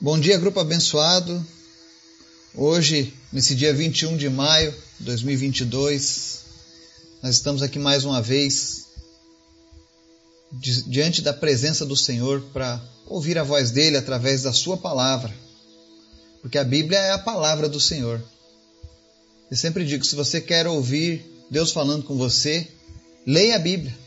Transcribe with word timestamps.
Bom 0.00 0.16
dia, 0.16 0.38
grupo 0.38 0.60
abençoado. 0.60 1.44
Hoje, 2.54 3.12
nesse 3.32 3.52
dia 3.52 3.74
21 3.74 4.16
de 4.16 4.30
maio 4.30 4.72
de 4.96 5.06
2022, 5.06 6.38
nós 7.20 7.34
estamos 7.34 7.62
aqui 7.62 7.80
mais 7.80 8.04
uma 8.04 8.22
vez 8.22 8.86
diante 10.86 11.20
da 11.20 11.32
presença 11.32 11.84
do 11.84 11.96
Senhor 11.96 12.40
para 12.52 12.80
ouvir 13.06 13.38
a 13.38 13.42
voz 13.42 13.72
dele 13.72 13.96
através 13.96 14.44
da 14.44 14.52
sua 14.52 14.76
palavra. 14.76 15.34
Porque 16.42 16.58
a 16.58 16.64
Bíblia 16.64 17.00
é 17.00 17.10
a 17.10 17.18
palavra 17.18 17.68
do 17.68 17.80
Senhor. 17.80 18.22
Eu 19.50 19.56
sempre 19.56 19.84
digo, 19.84 20.04
se 20.04 20.14
você 20.14 20.40
quer 20.40 20.68
ouvir 20.68 21.26
Deus 21.50 21.72
falando 21.72 22.04
com 22.04 22.16
você, 22.16 22.68
leia 23.26 23.56
a 23.56 23.58
Bíblia. 23.58 23.98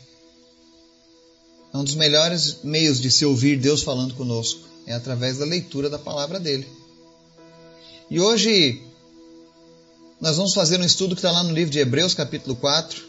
É 1.74 1.76
um 1.76 1.84
dos 1.84 1.96
melhores 1.96 2.62
meios 2.64 2.98
de 2.98 3.10
se 3.10 3.26
ouvir 3.26 3.58
Deus 3.58 3.82
falando 3.82 4.14
conosco 4.14 4.71
é 4.86 4.92
através 4.92 5.38
da 5.38 5.44
leitura 5.44 5.88
da 5.88 5.98
palavra 5.98 6.38
dele. 6.40 6.68
E 8.10 8.20
hoje 8.20 8.82
nós 10.20 10.36
vamos 10.36 10.54
fazer 10.54 10.80
um 10.80 10.84
estudo 10.84 11.14
que 11.14 11.20
está 11.20 11.30
lá 11.30 11.42
no 11.42 11.52
livro 11.52 11.70
de 11.70 11.78
Hebreus, 11.78 12.14
capítulo 12.14 12.54
4, 12.56 13.02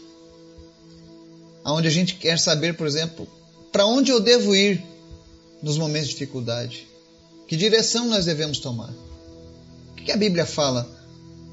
onde 1.64 1.88
a 1.88 1.90
gente 1.90 2.16
quer 2.16 2.38
saber, 2.38 2.76
por 2.76 2.86
exemplo, 2.86 3.28
para 3.70 3.86
onde 3.86 4.10
eu 4.10 4.20
devo 4.20 4.54
ir 4.54 4.82
nos 5.62 5.78
momentos 5.78 6.08
de 6.08 6.14
dificuldade. 6.14 6.86
Que 7.46 7.56
direção 7.56 8.06
nós 8.06 8.24
devemos 8.24 8.58
tomar? 8.58 8.92
O 9.92 9.94
que 9.94 10.12
a 10.12 10.16
Bíblia 10.16 10.44
fala 10.44 10.88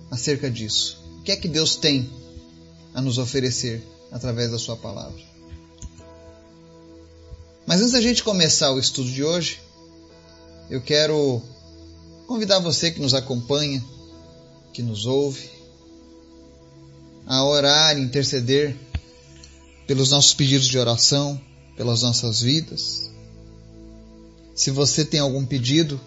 acerca 0.09 0.49
disso? 0.49 0.99
O 1.19 1.23
que 1.23 1.31
é 1.31 1.35
que 1.35 1.47
Deus 1.47 1.75
tem 1.75 2.09
a 2.93 3.01
nos 3.01 3.17
oferecer 3.17 3.83
através 4.11 4.51
da 4.51 4.57
Sua 4.57 4.75
palavra? 4.75 5.21
Mas 7.65 7.79
antes 7.79 7.93
da 7.93 8.01
gente 8.01 8.23
começar 8.23 8.71
o 8.71 8.79
estudo 8.79 9.09
de 9.09 9.23
hoje, 9.23 9.59
eu 10.71 10.79
quero 10.79 11.41
convidar 12.25 12.59
você 12.59 12.89
que 12.91 13.01
nos 13.01 13.13
acompanha, 13.13 13.83
que 14.71 14.81
nos 14.81 15.05
ouve, 15.05 15.49
a 17.27 17.43
orar, 17.43 17.99
interceder 17.99 18.77
pelos 19.85 20.11
nossos 20.11 20.33
pedidos 20.33 20.65
de 20.69 20.79
oração, 20.79 21.39
pelas 21.75 22.03
nossas 22.03 22.39
vidas. 22.39 23.11
Se 24.55 24.71
você 24.71 25.03
tem 25.03 25.19
algum 25.19 25.45
pedido, 25.45 25.99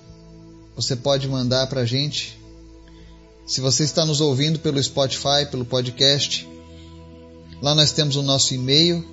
você 0.75 0.97
pode 0.97 1.29
mandar 1.29 1.67
para 1.67 1.83
a 1.83 1.87
gente. 1.87 2.41
Se 3.47 3.61
você 3.61 3.85
está 3.85 4.07
nos 4.07 4.23
ouvindo 4.23 4.59
pelo 4.61 4.83
Spotify, 4.83 5.45
pelo 5.51 5.67
podcast, 5.67 6.49
lá 7.61 7.75
nós 7.75 7.93
temos 7.93 8.17
o 8.17 8.23
nosso 8.23 8.55
e-mail, 8.55 9.07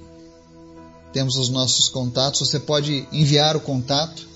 temos 1.11 1.35
os 1.35 1.49
nossos 1.49 1.89
contatos. 1.89 2.39
Você 2.39 2.57
pode 2.57 3.05
enviar 3.11 3.57
o 3.57 3.59
contato 3.59 4.30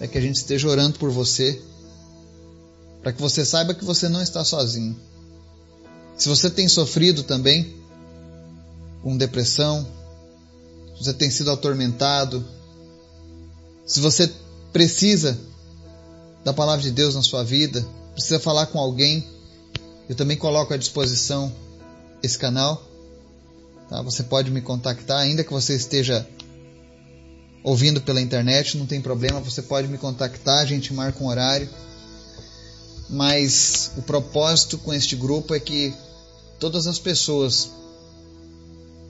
é 0.00 0.06
que 0.06 0.18
a 0.18 0.20
gente 0.20 0.36
esteja 0.36 0.68
orando 0.68 0.98
por 0.98 1.10
você, 1.10 1.60
para 3.02 3.12
que 3.12 3.20
você 3.20 3.44
saiba 3.44 3.74
que 3.74 3.84
você 3.84 4.08
não 4.08 4.22
está 4.22 4.44
sozinho. 4.44 4.96
Se 6.16 6.28
você 6.28 6.50
tem 6.50 6.68
sofrido 6.68 7.22
também 7.22 7.76
com 9.02 9.16
depressão, 9.16 9.86
se 10.96 11.04
você 11.04 11.14
tem 11.14 11.30
sido 11.30 11.50
atormentado, 11.50 12.44
se 13.86 14.00
você 14.00 14.30
precisa 14.72 15.38
da 16.44 16.52
palavra 16.52 16.82
de 16.82 16.90
Deus 16.90 17.14
na 17.14 17.22
sua 17.22 17.44
vida, 17.44 17.86
precisa 18.12 18.40
falar 18.40 18.66
com 18.66 18.78
alguém, 18.78 19.26
eu 20.08 20.14
também 20.14 20.36
coloco 20.36 20.74
à 20.74 20.76
disposição 20.76 21.52
esse 22.22 22.38
canal. 22.38 22.82
Tá? 23.88 24.02
Você 24.02 24.22
pode 24.22 24.50
me 24.50 24.60
contactar, 24.60 25.18
ainda 25.18 25.44
que 25.44 25.52
você 25.52 25.74
esteja 25.74 26.28
ouvindo 27.68 28.00
pela 28.00 28.18
internet, 28.18 28.78
não 28.78 28.86
tem 28.86 28.98
problema, 28.98 29.40
você 29.40 29.60
pode 29.60 29.88
me 29.88 29.98
contactar, 29.98 30.60
a 30.60 30.64
gente 30.64 30.94
marca 30.94 31.22
um 31.22 31.26
horário. 31.26 31.68
Mas 33.10 33.90
o 33.98 34.00
propósito 34.00 34.78
com 34.78 34.92
este 34.92 35.14
grupo 35.14 35.54
é 35.54 35.60
que 35.60 35.92
todas 36.58 36.86
as 36.86 36.98
pessoas 36.98 37.70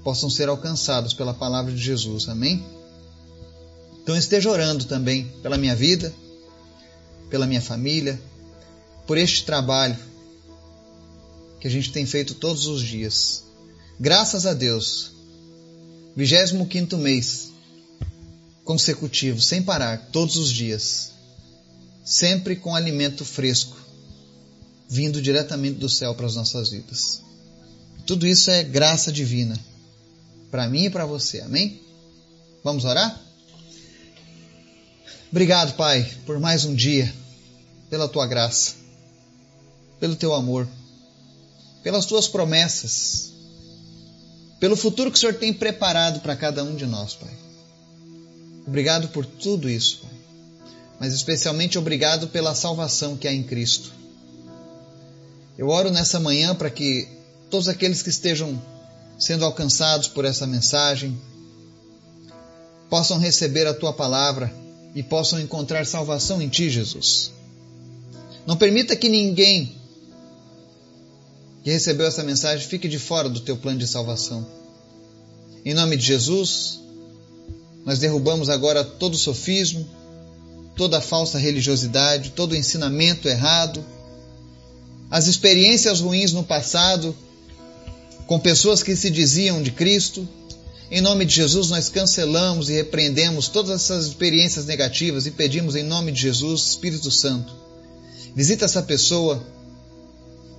possam 0.02 0.28
ser 0.28 0.48
alcançadas 0.48 1.14
pela 1.14 1.32
palavra 1.32 1.72
de 1.72 1.80
Jesus. 1.80 2.28
Amém? 2.28 2.64
Então 4.02 4.16
esteja 4.16 4.50
orando 4.50 4.86
também 4.86 5.32
pela 5.40 5.56
minha 5.56 5.76
vida, 5.76 6.12
pela 7.30 7.46
minha 7.46 7.62
família, 7.62 8.20
por 9.06 9.16
este 9.16 9.44
trabalho 9.44 9.96
que 11.60 11.68
a 11.68 11.70
gente 11.70 11.92
tem 11.92 12.04
feito 12.04 12.34
todos 12.34 12.66
os 12.66 12.82
dias. 12.82 13.44
Graças 14.00 14.46
a 14.46 14.52
Deus. 14.52 15.12
25 16.16 16.96
mês 16.96 17.48
consecutivo, 18.68 19.40
sem 19.40 19.62
parar, 19.62 20.10
todos 20.12 20.36
os 20.36 20.52
dias, 20.52 21.12
sempre 22.04 22.54
com 22.54 22.76
alimento 22.76 23.24
fresco, 23.24 23.74
vindo 24.86 25.22
diretamente 25.22 25.78
do 25.78 25.88
céu 25.88 26.14
para 26.14 26.26
as 26.26 26.36
nossas 26.36 26.68
vidas. 26.68 27.22
Tudo 28.06 28.26
isso 28.26 28.50
é 28.50 28.62
graça 28.62 29.10
divina, 29.10 29.58
para 30.50 30.68
mim 30.68 30.84
e 30.84 30.90
para 30.90 31.06
você, 31.06 31.40
amém? 31.40 31.80
Vamos 32.62 32.84
orar? 32.84 33.18
Obrigado, 35.30 35.74
Pai, 35.74 36.06
por 36.26 36.38
mais 36.38 36.66
um 36.66 36.74
dia, 36.74 37.10
pela 37.88 38.06
tua 38.06 38.26
graça, 38.26 38.74
pelo 39.98 40.14
teu 40.14 40.34
amor, 40.34 40.68
pelas 41.82 42.04
tuas 42.04 42.28
promessas, 42.28 43.32
pelo 44.60 44.76
futuro 44.76 45.10
que 45.10 45.16
o 45.16 45.20
Senhor 45.20 45.36
tem 45.36 45.54
preparado 45.54 46.20
para 46.20 46.36
cada 46.36 46.62
um 46.62 46.76
de 46.76 46.84
nós, 46.84 47.14
Pai. 47.14 47.47
Obrigado 48.68 49.08
por 49.08 49.24
tudo 49.24 49.70
isso, 49.70 50.00
Pai. 50.02 50.10
Mas 51.00 51.14
especialmente 51.14 51.78
obrigado 51.78 52.28
pela 52.28 52.54
salvação 52.54 53.16
que 53.16 53.26
há 53.26 53.32
em 53.32 53.42
Cristo. 53.42 53.90
Eu 55.56 55.68
oro 55.68 55.90
nessa 55.90 56.20
manhã 56.20 56.54
para 56.54 56.68
que 56.68 57.08
todos 57.48 57.66
aqueles 57.66 58.02
que 58.02 58.10
estejam 58.10 58.60
sendo 59.18 59.46
alcançados 59.46 60.06
por 60.06 60.26
essa 60.26 60.46
mensagem 60.46 61.18
possam 62.90 63.18
receber 63.18 63.66
a 63.66 63.72
tua 63.72 63.92
palavra 63.92 64.52
e 64.94 65.02
possam 65.02 65.40
encontrar 65.40 65.86
salvação 65.86 66.42
em 66.42 66.48
ti, 66.48 66.68
Jesus. 66.68 67.32
Não 68.46 68.56
permita 68.56 68.94
que 68.94 69.08
ninguém 69.08 69.76
que 71.64 71.70
recebeu 71.70 72.06
essa 72.06 72.22
mensagem 72.22 72.68
fique 72.68 72.86
de 72.86 72.98
fora 72.98 73.30
do 73.30 73.40
teu 73.40 73.56
plano 73.56 73.78
de 73.78 73.86
salvação. 73.86 74.46
Em 75.64 75.72
nome 75.72 75.96
de 75.96 76.04
Jesus, 76.04 76.80
nós 77.88 77.98
derrubamos 77.98 78.50
agora 78.50 78.84
todo 78.84 79.16
sofismo, 79.16 79.88
toda 80.76 81.00
falsa 81.00 81.38
religiosidade, 81.38 82.32
todo 82.36 82.54
ensinamento 82.54 83.26
errado, 83.26 83.82
as 85.10 85.26
experiências 85.26 86.00
ruins 86.00 86.34
no 86.34 86.44
passado 86.44 87.16
com 88.26 88.38
pessoas 88.38 88.82
que 88.82 88.94
se 88.94 89.08
diziam 89.08 89.62
de 89.62 89.70
Cristo. 89.70 90.28
Em 90.90 91.00
nome 91.00 91.24
de 91.24 91.34
Jesus, 91.34 91.70
nós 91.70 91.88
cancelamos 91.88 92.68
e 92.68 92.74
repreendemos 92.74 93.48
todas 93.48 93.70
essas 93.70 94.04
experiências 94.08 94.66
negativas 94.66 95.24
e 95.24 95.30
pedimos 95.30 95.74
em 95.74 95.82
nome 95.82 96.12
de 96.12 96.20
Jesus, 96.20 96.66
Espírito 96.66 97.10
Santo, 97.10 97.50
visita 98.36 98.66
essa 98.66 98.82
pessoa 98.82 99.42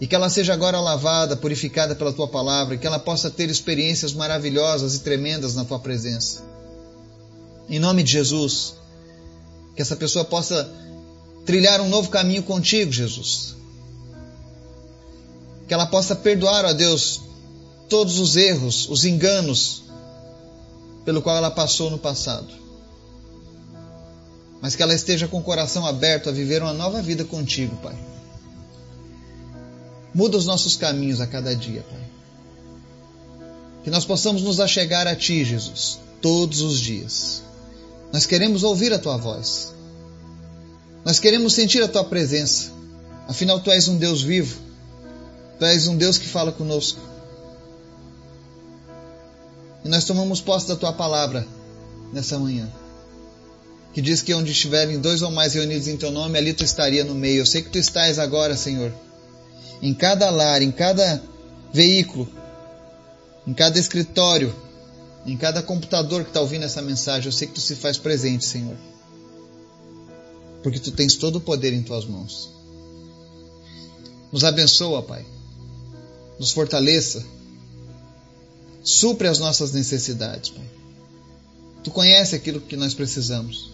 e 0.02 0.08
que 0.08 0.16
ela 0.16 0.32
seja 0.32 0.52
agora 0.52 0.80
lavada, 0.80 1.38
purificada 1.38 1.94
pela 1.94 2.12
tua 2.12 2.28
palavra, 2.28 2.74
e 2.74 2.80
que 2.80 2.88
ela 2.88 2.98
possa 2.98 3.30
ter 3.30 3.52
experiências 3.52 4.14
maravilhosas 4.14 4.96
e 4.96 5.02
tremendas 5.02 5.54
na 5.54 5.64
tua 5.64 5.78
presença. 5.78 6.50
Em 7.70 7.80
nome 7.80 8.04
de 8.04 8.12
Jesus. 8.12 8.74
Que 9.76 9.82
essa 9.82 9.96
pessoa 9.96 10.26
possa 10.26 10.70
trilhar 11.46 11.80
um 11.82 11.90
novo 11.90 12.10
caminho 12.10 12.44
contigo, 12.44 12.92
Jesus. 12.92 13.56
Que 15.68 15.74
ela 15.74 15.86
possa 15.86 16.16
perdoar 16.16 16.66
a 16.66 16.74
Deus 16.74 17.22
todos 17.88 18.20
os 18.20 18.36
erros, 18.36 18.90
os 18.90 19.06
enganos 19.06 19.84
pelo 21.06 21.22
qual 21.22 21.38
ela 21.38 21.52
passou 21.52 21.90
no 21.90 21.98
passado. 21.98 22.48
Mas 24.62 24.76
que 24.76 24.84
ela 24.84 24.94
esteja 24.94 25.28
com 25.28 25.40
o 25.40 25.44
coração 25.44 25.86
aberto 25.86 26.30
a 26.30 26.32
viver 26.32 26.62
uma 26.62 26.74
nova 26.74 27.02
vida 27.02 27.24
contigo, 27.24 27.76
Pai. 27.78 27.98
Muda 30.14 30.38
os 30.38 30.46
nossos 30.46 30.76
caminhos 30.76 31.22
a 31.22 31.28
cada 31.28 31.56
dia, 31.56 31.84
Pai. 31.90 32.10
Que 33.84 33.90
nós 33.90 34.06
possamos 34.06 34.42
nos 34.42 34.60
achegar 34.60 35.08
a 35.08 35.16
Ti, 35.16 35.46
Jesus, 35.46 36.00
todos 36.22 36.62
os 36.62 36.80
dias. 36.80 37.49
Nós 38.12 38.26
queremos 38.26 38.64
ouvir 38.64 38.92
a 38.94 39.00
tua 39.00 39.18
voz. 39.18 39.74
Nós 41.06 41.20
queremos 41.20 41.54
sentir 41.54 41.82
a 41.84 41.88
tua 41.88 42.04
presença. 42.04 42.72
Afinal, 43.28 43.60
tu 43.60 43.72
és 43.72 43.88
um 43.88 43.98
Deus 43.98 44.22
vivo. 44.22 44.60
Tu 45.60 45.66
és 45.66 45.88
um 45.88 45.96
Deus 45.96 46.18
que 46.18 46.28
fala 46.28 46.52
conosco. 46.52 47.00
E 49.84 49.90
nós 49.90 50.04
tomamos 50.04 50.42
posse 50.42 50.68
da 50.68 50.76
tua 50.76 50.92
palavra 50.92 51.48
nessa 52.12 52.38
manhã. 52.38 52.70
Que 53.94 54.02
diz 54.02 54.22
que 54.22 54.34
onde 54.34 54.52
estiverem 54.52 55.00
dois 55.00 55.22
ou 55.22 55.32
mais 55.32 55.54
reunidos 55.54 55.88
em 55.88 55.98
teu 55.98 56.12
nome, 56.12 56.38
ali 56.38 56.54
tu 56.54 56.64
estaria 56.64 57.04
no 57.04 57.16
meio. 57.16 57.42
Eu 57.42 57.46
sei 57.46 57.62
que 57.62 57.70
tu 57.70 57.78
estás 57.78 58.20
agora, 58.20 58.56
Senhor. 58.56 58.92
Em 59.82 59.94
cada 59.94 60.30
lar, 60.30 60.62
em 60.62 60.72
cada 60.72 61.22
veículo, 61.72 62.28
em 63.48 63.54
cada 63.54 63.80
escritório, 63.80 64.54
em 65.26 65.38
cada 65.38 65.62
computador 65.62 66.24
que 66.24 66.30
está 66.30 66.42
ouvindo 66.42 66.66
essa 66.66 66.82
mensagem, 66.82 67.28
eu 67.28 67.32
sei 67.32 67.48
que 67.48 67.54
tu 67.54 67.62
se 67.62 67.76
faz 67.76 67.98
presente, 67.98 68.46
Senhor. 68.46 68.78
porque 70.62 70.80
tu 70.80 70.92
tens 70.92 71.16
todo 71.16 71.38
o 71.38 71.42
poder 71.42 71.72
em 71.72 71.82
tuas 71.82 72.06
mãos. 72.06 72.50
Nos 74.32 74.44
abençoa, 74.44 75.02
Pai. 75.02 75.26
Nos 76.38 76.52
fortaleça. 76.52 77.26
Supre 78.84 79.28
as 79.28 79.40
nossas 79.40 79.72
necessidades, 79.72 80.50
Pai. 80.50 80.70
Tu 81.84 81.92
conhece 81.92 82.36
aquilo 82.36 82.60
que 82.60 82.76
nós 82.76 82.94
precisamos. 82.94 83.72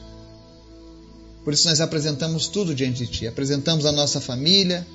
Por 1.44 1.54
isso 1.54 1.68
nós 1.68 1.82
apresentamos 1.82 2.48
tudo 2.48 2.74
diante 2.74 3.06
de 3.06 3.12
Ti. 3.12 3.28
Apresentamos 3.28 3.86
a 3.86 3.92
nossa 3.92 4.22
família, 4.22 4.86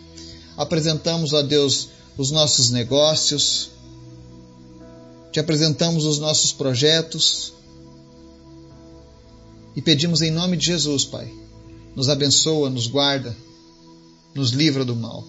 apresentamos 0.57 1.35
a 1.35 1.43
Deus 1.43 1.91
os 2.17 2.31
nossos 2.31 2.71
negócios, 2.71 3.71
te 5.33 5.39
apresentamos 5.39 6.05
os 6.05 6.19
nossos 6.19 6.53
projetos 6.53 7.53
e 9.77 9.81
pedimos 9.81 10.23
em 10.23 10.31
nome 10.31 10.57
de 10.57 10.67
Jesus, 10.67 11.05
Pai, 11.05 11.33
nos 11.95 12.09
abençoa, 12.09 12.69
nos 12.69 12.87
guarda, 12.87 13.37
nos 14.35 14.51
livra 14.51 14.85
do 14.85 14.97
mal. 14.97 15.25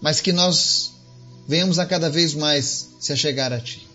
Mas 0.00 0.20
que 0.20 0.32
nós 0.32 0.92
venhamos 1.46 1.78
a 1.78 1.86
cada 1.86 2.10
vez 2.10 2.34
mais 2.34 2.88
se 2.98 3.12
achegar 3.12 3.52
a 3.52 3.60
Ti. 3.60 3.86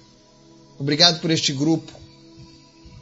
Obrigado 0.79 1.19
por 1.19 1.29
este 1.29 1.51
grupo. 1.51 1.91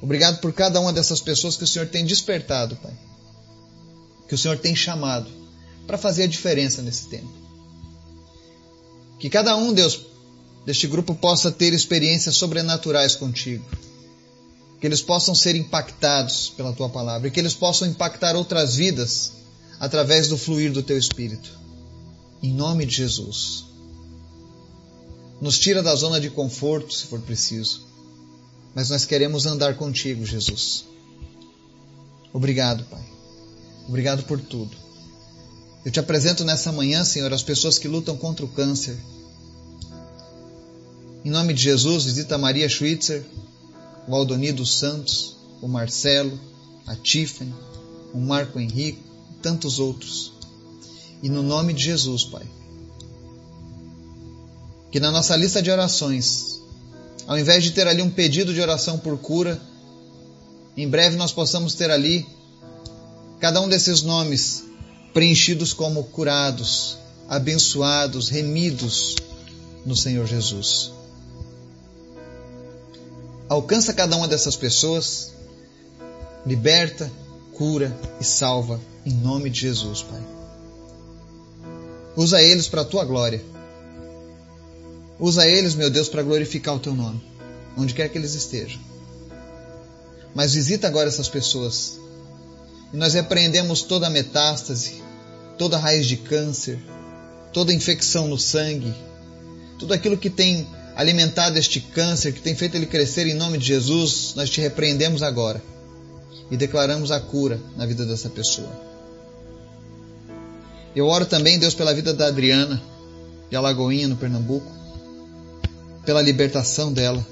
Obrigado 0.02 0.40
por 0.40 0.52
cada 0.52 0.80
uma 0.80 0.92
dessas 0.92 1.22
pessoas 1.22 1.56
que 1.56 1.64
o 1.64 1.68
Senhor 1.68 1.88
tem 1.88 2.06
despertado, 2.06 2.76
Pai. 2.78 2.94
Que 4.28 4.36
o 4.36 4.38
Senhor 4.38 4.58
tem 4.58 4.76
chamado 4.76 5.30
para 5.86 5.98
fazer 5.98 6.24
a 6.24 6.28
diferença 6.28 6.82
nesse 6.82 7.08
tempo. 7.08 7.32
Que 9.20 9.30
cada 9.30 9.56
um, 9.56 9.74
Deus, 9.74 10.09
deste 10.66 10.88
grupo 10.88 11.16
possa 11.16 11.52
ter 11.52 11.74
experiências 11.74 12.36
sobrenaturais 12.36 13.16
contigo. 13.16 13.66
Que 14.80 14.88
eles 14.88 15.02
possam 15.02 15.36
ser 15.36 15.56
impactados 15.56 16.50
pela 16.56 16.74
tua 16.74 16.90
palavra 16.90 17.28
e 17.28 17.32
que 17.32 17.40
eles 17.40 17.54
possam 17.54 17.88
impactar 17.88 18.36
outras 18.36 18.76
vidas 18.76 19.34
através 19.80 20.28
do 20.28 20.38
fluir 20.38 20.72
do 20.72 20.84
teu 20.84 20.98
espírito. 20.98 21.58
Em 22.42 22.54
nome 22.54 22.86
de 22.86 22.96
Jesus. 22.96 23.66
Nos 25.42 25.58
tira 25.58 25.82
da 25.82 25.96
zona 25.96 26.20
de 26.20 26.30
conforto, 26.30 26.94
se 26.94 27.06
for 27.06 27.20
preciso. 27.22 27.88
Mas 28.76 28.90
nós 28.90 29.06
queremos 29.06 29.46
andar 29.46 29.76
contigo, 29.76 30.26
Jesus. 30.26 30.86
Obrigado, 32.34 32.84
Pai. 32.86 33.04
Obrigado 33.88 34.24
por 34.24 34.40
tudo. 34.40 34.76
Eu 35.84 35.92
te 35.92 36.00
apresento 36.00 36.44
nessa 36.44 36.72
manhã, 36.72 37.04
Senhor, 37.04 37.34
as 37.34 37.42
pessoas 37.42 37.80
que 37.80 37.88
lutam 37.88 38.16
contra 38.16 38.46
o 38.46 38.50
câncer. 38.50 38.98
Em 41.24 41.30
nome 41.30 41.54
de 41.54 41.62
Jesus, 41.62 42.06
visita 42.06 42.38
Maria 42.38 42.70
Schwitzer, 42.70 43.26
o 44.08 44.16
Aldoni 44.16 44.54
dos 44.54 44.78
Santos, 44.78 45.36
o 45.62 45.68
Marcelo, 45.68 46.40
a 46.88 46.96
Tiffany, 46.96 47.54
o 48.14 48.20
Marco 48.20 48.58
Henrique 48.58 49.04
e 49.32 49.42
tantos 49.42 49.80
outros. 49.80 50.32
E 51.22 51.28
no 51.28 51.44
nome 51.44 51.74
de 51.74 51.84
Jesus, 51.84 52.24
Pai, 52.24 52.48
que 54.90 55.00
na 55.00 55.12
nossa 55.12 55.36
lista 55.36 55.62
de 55.62 55.70
orações, 55.70 56.62
ao 57.28 57.38
invés 57.38 57.66
de 57.66 57.72
ter 57.72 57.86
ali 57.86 58.02
um 58.02 58.10
pedido 58.10 58.54
de 58.54 58.62
oração 58.62 58.98
por 58.98 59.18
cura, 59.18 59.62
em 60.78 60.88
breve 60.88 61.18
nós 61.18 61.34
possamos 61.34 61.76
ter 61.76 61.92
ali 61.92 62.26
cada 63.42 63.60
um 63.60 63.68
desses 63.68 64.02
nomes 64.04 64.64
preenchidos 65.14 65.74
como 65.74 66.06
curados, 66.06 66.98
abençoados, 67.28 68.30
remidos 68.30 69.16
no 69.86 69.98
Senhor 69.98 70.26
Jesus. 70.26 70.99
Alcança 73.50 73.94
cada 73.94 74.16
uma 74.16 74.28
dessas 74.28 74.56
pessoas, 74.56 75.34
liberta, 76.46 77.12
cura 77.58 77.98
e 78.22 78.24
salva 78.24 78.80
em 79.04 79.12
nome 79.12 79.50
de 79.50 79.62
Jesus, 79.62 80.04
Pai. 80.04 80.22
Usa 82.16 82.42
eles 82.44 82.68
para 82.68 82.82
a 82.82 82.86
tua 82.86 83.04
glória. 83.04 83.44
Usa 85.20 85.48
eles, 85.48 85.74
meu 85.74 85.90
Deus, 85.90 86.08
para 86.08 86.22
glorificar 86.22 86.76
o 86.76 86.80
teu 86.80 86.94
nome, 86.94 87.22
onde 87.76 87.94
quer 87.96 88.08
que 88.10 88.18
eles 88.20 88.36
estejam. 88.36 88.80
Mas 90.36 90.54
visita 90.54 90.88
agora 90.88 91.10
essas 91.10 91.28
pessoas 91.28 92.00
e 92.94 92.98
nós 92.98 93.16
repreendemos 93.16 93.82
toda 93.82 94.08
a 94.08 94.10
metástase, 94.12 95.02
toda 95.58 95.78
raiz 95.78 96.06
de 96.06 96.18
câncer, 96.18 96.80
toda 97.52 97.74
infecção 97.74 98.28
no 98.28 98.38
sangue, 98.38 98.94
tudo 99.80 99.94
aquilo 99.94 100.18
que 100.18 100.30
tem 100.30 100.68
alimentado 101.00 101.58
este 101.58 101.80
câncer, 101.80 102.34
que 102.34 102.42
tem 102.42 102.54
feito 102.54 102.76
ele 102.76 102.86
crescer 102.86 103.26
em 103.26 103.34
nome 103.34 103.58
de 103.58 103.66
Jesus, 103.66 104.34
nós 104.36 104.50
te 104.50 104.60
repreendemos 104.60 105.24
agora 105.24 105.64
e 106.52 106.58
declaramos 106.58 107.10
a 107.10 107.22
cura 107.22 107.58
na 107.78 107.86
vida 107.86 108.06
dessa 108.06 108.30
pessoa. 108.30 108.70
Eu 110.94 111.08
oro 111.08 111.26
também, 111.26 111.58
Deus, 111.58 111.74
pela 111.74 111.94
vida 111.94 112.14
da 112.14 112.28
Adriana, 112.28 112.82
de 113.50 113.56
Alagoinha, 113.56 114.10
no 114.10 114.18
Pernambuco, 114.18 114.70
pela 116.06 116.22
libertação 116.22 116.92
dela, 116.92 117.26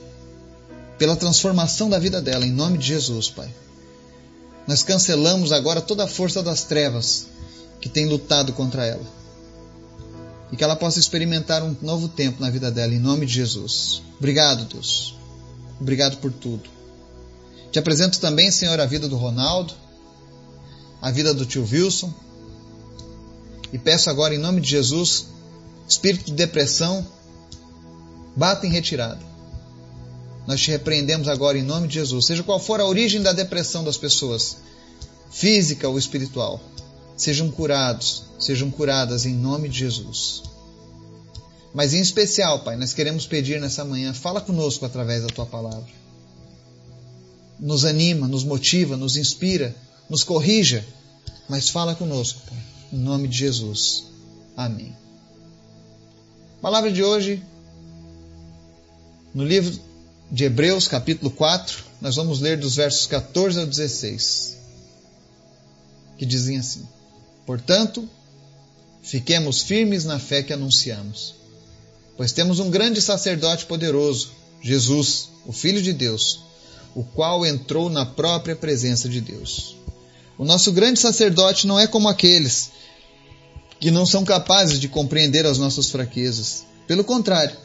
pela 0.97 1.17
transformação 1.17 1.89
da 1.89 1.99
vida 1.99 2.21
dela, 2.21 2.45
em 2.45 2.53
nome 2.53 2.77
de 2.77 2.87
Jesus, 2.87 3.29
Pai. 3.29 3.53
Nós 4.65 4.81
cancelamos 4.81 5.51
agora 5.51 5.81
toda 5.81 6.05
a 6.05 6.07
força 6.07 6.41
das 6.41 6.63
trevas 6.63 7.27
que 7.81 7.89
tem 7.89 8.05
lutado 8.05 8.53
contra 8.53 8.85
ela. 8.85 9.16
E 10.51 10.55
que 10.55 10.63
ela 10.63 10.75
possa 10.75 10.99
experimentar 10.99 11.61
um 11.63 11.75
novo 11.81 12.07
tempo 12.07 12.41
na 12.41 12.49
vida 12.49 12.71
dela, 12.71 12.93
em 12.93 12.99
nome 12.99 13.25
de 13.25 13.33
Jesus. 13.33 14.01
Obrigado, 14.17 14.65
Deus. 14.65 15.15
Obrigado 15.79 16.17
por 16.17 16.31
tudo. 16.31 16.69
Te 17.71 17.79
apresento 17.79 18.19
também, 18.19 18.49
Senhor, 18.49 18.79
a 18.79 18.85
vida 18.85 19.07
do 19.07 19.17
Ronaldo, 19.17 19.73
a 21.01 21.11
vida 21.11 21.33
do 21.33 21.45
tio 21.45 21.67
Wilson. 21.69 22.13
E 23.71 23.77
peço 23.77 24.09
agora, 24.09 24.33
em 24.33 24.37
nome 24.37 24.61
de 24.61 24.69
Jesus, 24.69 25.27
espírito 25.87 26.25
de 26.25 26.33
depressão, 26.33 27.05
bata 28.35 28.65
em 28.65 28.69
retirada. 28.69 29.19
Nós 30.47 30.61
te 30.61 30.71
repreendemos 30.71 31.27
agora 31.27 31.57
em 31.57 31.63
nome 31.63 31.89
de 31.89 31.95
Jesus. 31.95 32.25
Seja 32.25 32.41
qual 32.41 32.59
for 32.59 32.79
a 32.79 32.85
origem 32.85 33.21
da 33.21 33.33
depressão 33.33 33.83
das 33.83 33.97
pessoas, 33.97 34.57
física 35.29 35.89
ou 35.89 35.99
espiritual, 35.99 36.61
sejam 37.17 37.49
curados, 37.49 38.25
sejam 38.39 38.69
curadas 38.69 39.25
em 39.25 39.33
nome 39.33 39.67
de 39.67 39.79
Jesus. 39.79 40.43
Mas 41.73 41.93
em 41.93 41.99
especial, 41.99 42.63
Pai, 42.63 42.77
nós 42.77 42.93
queremos 42.93 43.25
pedir 43.25 43.59
nessa 43.59 43.83
manhã, 43.83 44.13
fala 44.13 44.39
conosco 44.39 44.85
através 44.85 45.23
da 45.23 45.27
tua 45.27 45.45
palavra. 45.45 45.89
Nos 47.59 47.83
anima, 47.83 48.27
nos 48.27 48.43
motiva, 48.43 48.95
nos 48.95 49.17
inspira, 49.17 49.75
nos 50.07 50.23
corrija, 50.23 50.85
mas 51.49 51.69
fala 51.69 51.95
conosco, 51.95 52.39
Pai, 52.47 52.63
em 52.93 52.97
nome 52.97 53.27
de 53.27 53.37
Jesus. 53.37 54.05
Amém. 54.55 54.95
palavra 56.61 56.91
de 56.91 57.03
hoje, 57.03 57.43
no 59.33 59.43
livro 59.43 59.79
de 60.31 60.45
Hebreus, 60.45 60.87
capítulo 60.87 61.31
4, 61.31 61.83
nós 62.01 62.15
vamos 62.15 62.39
ler 62.39 62.57
dos 62.57 62.75
versos 62.75 63.05
14 63.05 63.59
ao 63.59 63.65
16, 63.65 64.57
que 66.17 66.25
dizem 66.25 66.57
assim: 66.57 66.87
Portanto, 67.47 68.09
fiquemos 69.01 69.61
firmes 69.61 70.03
na 70.03 70.19
fé 70.19 70.43
que 70.43 70.51
anunciamos, 70.51 71.33
pois 72.17 72.33
temos 72.33 72.59
um 72.59 72.69
grande 72.69 73.01
sacerdote 73.01 73.65
poderoso, 73.65 74.31
Jesus, 74.61 75.29
o 75.45 75.53
Filho 75.53 75.81
de 75.81 75.93
Deus, 75.93 76.41
o 76.93 77.05
qual 77.05 77.45
entrou 77.45 77.89
na 77.89 78.05
própria 78.05 78.53
presença 78.53 79.07
de 79.07 79.21
Deus. 79.21 79.77
O 80.37 80.43
nosso 80.43 80.73
grande 80.73 80.99
sacerdote 80.99 81.65
não 81.65 81.79
é 81.79 81.87
como 81.87 82.09
aqueles 82.09 82.69
que 83.79 83.91
não 83.91 84.05
são 84.05 84.25
capazes 84.25 84.77
de 84.77 84.89
compreender 84.89 85.45
as 85.45 85.57
nossas 85.57 85.89
fraquezas. 85.89 86.65
Pelo 86.85 87.05
contrário, 87.05 87.55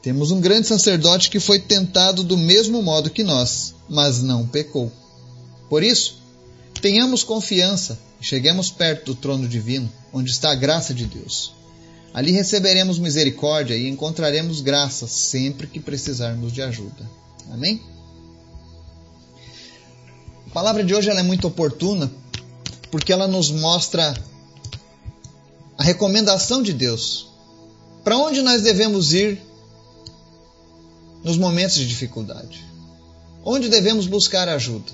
temos 0.00 0.30
um 0.30 0.40
grande 0.40 0.68
sacerdote 0.68 1.28
que 1.28 1.40
foi 1.40 1.58
tentado 1.58 2.22
do 2.22 2.36
mesmo 2.36 2.80
modo 2.82 3.10
que 3.10 3.24
nós, 3.24 3.74
mas 3.88 4.22
não 4.22 4.46
pecou. 4.46 4.92
Por 5.68 5.82
isso, 5.82 6.18
tenhamos 6.80 7.24
confiança 7.24 8.05
e 8.20 8.24
cheguemos 8.24 8.70
perto 8.70 9.06
do 9.06 9.14
trono 9.14 9.48
divino, 9.48 9.90
onde 10.12 10.30
está 10.30 10.52
a 10.52 10.54
graça 10.54 10.94
de 10.94 11.06
Deus. 11.06 11.54
Ali 12.14 12.32
receberemos 12.32 12.98
misericórdia 12.98 13.76
e 13.76 13.88
encontraremos 13.88 14.60
graça 14.60 15.06
sempre 15.06 15.66
que 15.66 15.78
precisarmos 15.78 16.52
de 16.52 16.62
ajuda. 16.62 17.08
Amém? 17.50 17.80
A 20.46 20.50
palavra 20.54 20.82
de 20.82 20.94
hoje 20.94 21.10
é 21.10 21.22
muito 21.22 21.46
oportuna 21.46 22.10
porque 22.90 23.12
ela 23.12 23.28
nos 23.28 23.50
mostra 23.50 24.14
a 25.76 25.82
recomendação 25.82 26.62
de 26.62 26.72
Deus. 26.72 27.28
Para 28.02 28.16
onde 28.16 28.40
nós 28.40 28.62
devemos 28.62 29.12
ir 29.12 29.42
nos 31.22 31.36
momentos 31.36 31.76
de 31.76 31.86
dificuldade? 31.86 32.64
Onde 33.44 33.68
devemos 33.68 34.06
buscar 34.06 34.48
ajuda? 34.48 34.90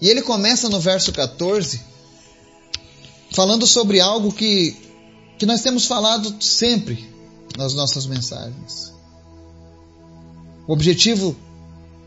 E 0.00 0.08
ele 0.08 0.22
começa 0.22 0.68
no 0.68 0.80
verso 0.80 1.12
14 1.12 1.80
falando 3.32 3.66
sobre 3.66 4.00
algo 4.00 4.32
que, 4.32 4.76
que 5.38 5.46
nós 5.46 5.62
temos 5.62 5.86
falado 5.86 6.34
sempre 6.42 7.08
nas 7.56 7.74
nossas 7.74 8.06
mensagens. 8.06 8.92
O 10.66 10.72
objetivo 10.72 11.36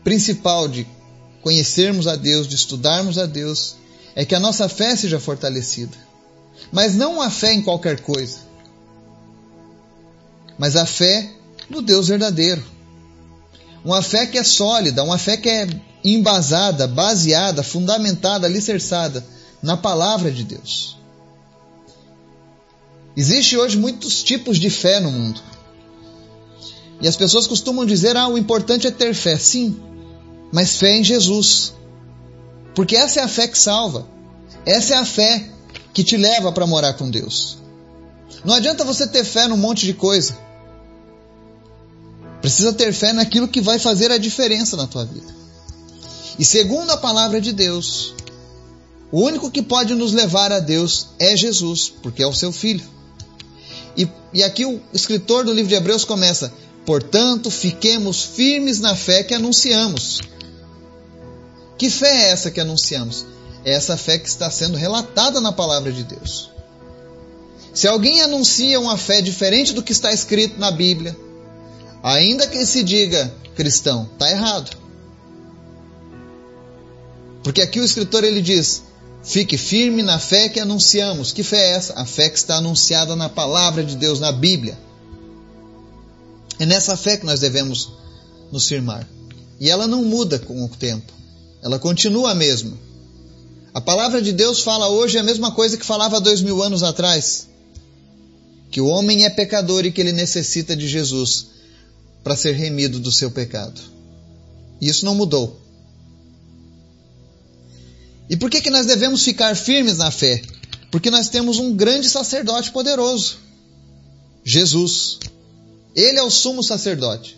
principal 0.02 0.68
de 0.68 0.86
conhecermos 1.42 2.06
a 2.06 2.16
Deus, 2.16 2.48
de 2.48 2.54
estudarmos 2.54 3.18
a 3.18 3.26
Deus, 3.26 3.76
é 4.14 4.24
que 4.24 4.34
a 4.34 4.40
nossa 4.40 4.68
fé 4.68 4.96
seja 4.96 5.20
fortalecida. 5.20 5.96
Mas 6.72 6.94
não 6.94 7.14
uma 7.14 7.30
fé 7.30 7.52
em 7.52 7.62
qualquer 7.62 8.00
coisa, 8.00 8.38
mas 10.58 10.74
a 10.74 10.84
fé 10.84 11.30
no 11.70 11.80
Deus 11.80 12.08
verdadeiro. 12.08 12.64
Uma 13.84 14.02
fé 14.02 14.26
que 14.26 14.36
é 14.36 14.42
sólida, 14.42 15.04
uma 15.04 15.18
fé 15.18 15.36
que 15.36 15.48
é 15.48 15.68
embasada, 16.04 16.86
baseada, 16.86 17.62
fundamentada, 17.62 18.46
alicerçada 18.46 19.24
na 19.62 19.76
palavra 19.76 20.30
de 20.30 20.44
Deus. 20.44 20.96
Existe 23.16 23.56
hoje 23.56 23.76
muitos 23.76 24.22
tipos 24.22 24.58
de 24.58 24.70
fé 24.70 25.00
no 25.00 25.10
mundo. 25.10 25.40
E 27.00 27.08
as 27.08 27.16
pessoas 27.16 27.46
costumam 27.46 27.84
dizer: 27.84 28.16
ah, 28.16 28.28
o 28.28 28.38
importante 28.38 28.86
é 28.86 28.90
ter 28.90 29.14
fé. 29.14 29.36
Sim, 29.36 29.76
mas 30.52 30.76
fé 30.76 30.96
em 30.96 31.04
Jesus. 31.04 31.74
Porque 32.74 32.96
essa 32.96 33.20
é 33.20 33.22
a 33.22 33.28
fé 33.28 33.48
que 33.48 33.58
salva. 33.58 34.06
Essa 34.64 34.94
é 34.94 34.98
a 34.98 35.04
fé 35.04 35.48
que 35.92 36.04
te 36.04 36.16
leva 36.16 36.52
para 36.52 36.66
morar 36.66 36.94
com 36.94 37.10
Deus. 37.10 37.58
Não 38.44 38.54
adianta 38.54 38.84
você 38.84 39.06
ter 39.06 39.24
fé 39.24 39.48
num 39.48 39.56
monte 39.56 39.84
de 39.84 39.94
coisa. 39.94 40.38
Precisa 42.40 42.72
ter 42.72 42.92
fé 42.92 43.12
naquilo 43.12 43.48
que 43.48 43.60
vai 43.60 43.78
fazer 43.78 44.12
a 44.12 44.18
diferença 44.18 44.76
na 44.76 44.86
tua 44.86 45.04
vida. 45.04 45.37
E 46.38 46.44
segundo 46.44 46.90
a 46.90 46.96
palavra 46.96 47.40
de 47.40 47.52
Deus, 47.52 48.14
o 49.10 49.22
único 49.22 49.50
que 49.50 49.62
pode 49.62 49.94
nos 49.94 50.12
levar 50.12 50.52
a 50.52 50.60
Deus 50.60 51.08
é 51.18 51.36
Jesus, 51.36 51.92
porque 52.02 52.22
é 52.22 52.26
o 52.26 52.34
seu 52.34 52.52
Filho. 52.52 52.84
E, 53.96 54.08
e 54.32 54.44
aqui 54.44 54.64
o 54.64 54.80
escritor 54.92 55.44
do 55.44 55.52
livro 55.52 55.68
de 55.68 55.74
Hebreus 55.74 56.04
começa: 56.04 56.52
Portanto, 56.86 57.50
fiquemos 57.50 58.22
firmes 58.22 58.78
na 58.78 58.94
fé 58.94 59.22
que 59.24 59.34
anunciamos. 59.34 60.20
Que 61.76 61.90
fé 61.90 62.26
é 62.26 62.30
essa 62.30 62.50
que 62.50 62.60
anunciamos? 62.60 63.26
É 63.64 63.72
essa 63.72 63.96
fé 63.96 64.18
que 64.18 64.28
está 64.28 64.50
sendo 64.50 64.76
relatada 64.76 65.40
na 65.40 65.52
palavra 65.52 65.90
de 65.92 66.04
Deus. 66.04 66.50
Se 67.74 67.86
alguém 67.86 68.20
anuncia 68.20 68.80
uma 68.80 68.96
fé 68.96 69.20
diferente 69.20 69.72
do 69.72 69.82
que 69.82 69.92
está 69.92 70.12
escrito 70.12 70.58
na 70.58 70.70
Bíblia, 70.70 71.16
ainda 72.02 72.46
que 72.46 72.64
se 72.66 72.82
diga 72.82 73.32
cristão, 73.54 74.08
está 74.12 74.30
errado. 74.30 74.87
Porque 77.42 77.62
aqui 77.62 77.80
o 77.80 77.84
escritor 77.84 78.24
ele 78.24 78.40
diz: 78.40 78.82
Fique 79.22 79.58
firme 79.58 80.02
na 80.02 80.18
fé 80.18 80.48
que 80.48 80.60
anunciamos. 80.60 81.32
Que 81.32 81.42
fé 81.42 81.58
é 81.58 81.70
essa? 81.72 81.94
A 81.94 82.04
fé 82.04 82.28
que 82.28 82.38
está 82.38 82.56
anunciada 82.56 83.14
na 83.14 83.28
palavra 83.28 83.84
de 83.84 83.96
Deus, 83.96 84.20
na 84.20 84.32
Bíblia. 84.32 84.78
É 86.58 86.66
nessa 86.66 86.96
fé 86.96 87.16
que 87.16 87.26
nós 87.26 87.40
devemos 87.40 87.92
nos 88.50 88.66
firmar. 88.66 89.06
E 89.60 89.68
ela 89.68 89.86
não 89.86 90.04
muda 90.04 90.38
com 90.38 90.64
o 90.64 90.68
tempo. 90.68 91.12
Ela 91.62 91.78
continua 91.78 92.30
a 92.30 92.34
mesma. 92.34 92.76
A 93.74 93.80
palavra 93.80 94.22
de 94.22 94.32
Deus 94.32 94.60
fala 94.60 94.88
hoje 94.88 95.18
a 95.18 95.22
mesma 95.22 95.52
coisa 95.52 95.76
que 95.76 95.84
falava 95.84 96.20
dois 96.20 96.40
mil 96.40 96.62
anos 96.62 96.82
atrás. 96.82 97.48
Que 98.70 98.80
o 98.80 98.86
homem 98.86 99.24
é 99.24 99.30
pecador 99.30 99.84
e 99.84 99.92
que 99.92 100.00
ele 100.00 100.12
necessita 100.12 100.76
de 100.76 100.88
Jesus 100.88 101.48
para 102.22 102.36
ser 102.36 102.52
remido 102.52 102.98
do 102.98 103.12
seu 103.12 103.30
pecado. 103.30 103.80
E 104.80 104.88
isso 104.88 105.04
não 105.04 105.14
mudou. 105.14 105.60
E 108.28 108.36
por 108.36 108.50
que, 108.50 108.60
que 108.60 108.70
nós 108.70 108.86
devemos 108.86 109.24
ficar 109.24 109.56
firmes 109.56 109.98
na 109.98 110.10
fé? 110.10 110.42
Porque 110.90 111.10
nós 111.10 111.28
temos 111.28 111.58
um 111.58 111.74
grande 111.74 112.08
sacerdote 112.08 112.70
poderoso, 112.70 113.38
Jesus. 114.44 115.18
Ele 115.94 116.18
é 116.18 116.22
o 116.22 116.30
sumo 116.30 116.62
sacerdote. 116.62 117.36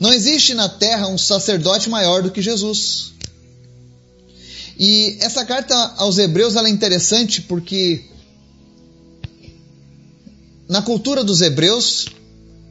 Não 0.00 0.12
existe 0.12 0.54
na 0.54 0.68
terra 0.68 1.06
um 1.08 1.16
sacerdote 1.16 1.88
maior 1.88 2.22
do 2.22 2.30
que 2.30 2.42
Jesus. 2.42 3.12
E 4.78 5.16
essa 5.20 5.44
carta 5.44 5.76
aos 5.96 6.18
Hebreus 6.18 6.56
é 6.56 6.68
interessante 6.68 7.42
porque 7.42 8.04
na 10.68 10.82
cultura 10.82 11.22
dos 11.22 11.40
Hebreus, 11.40 12.06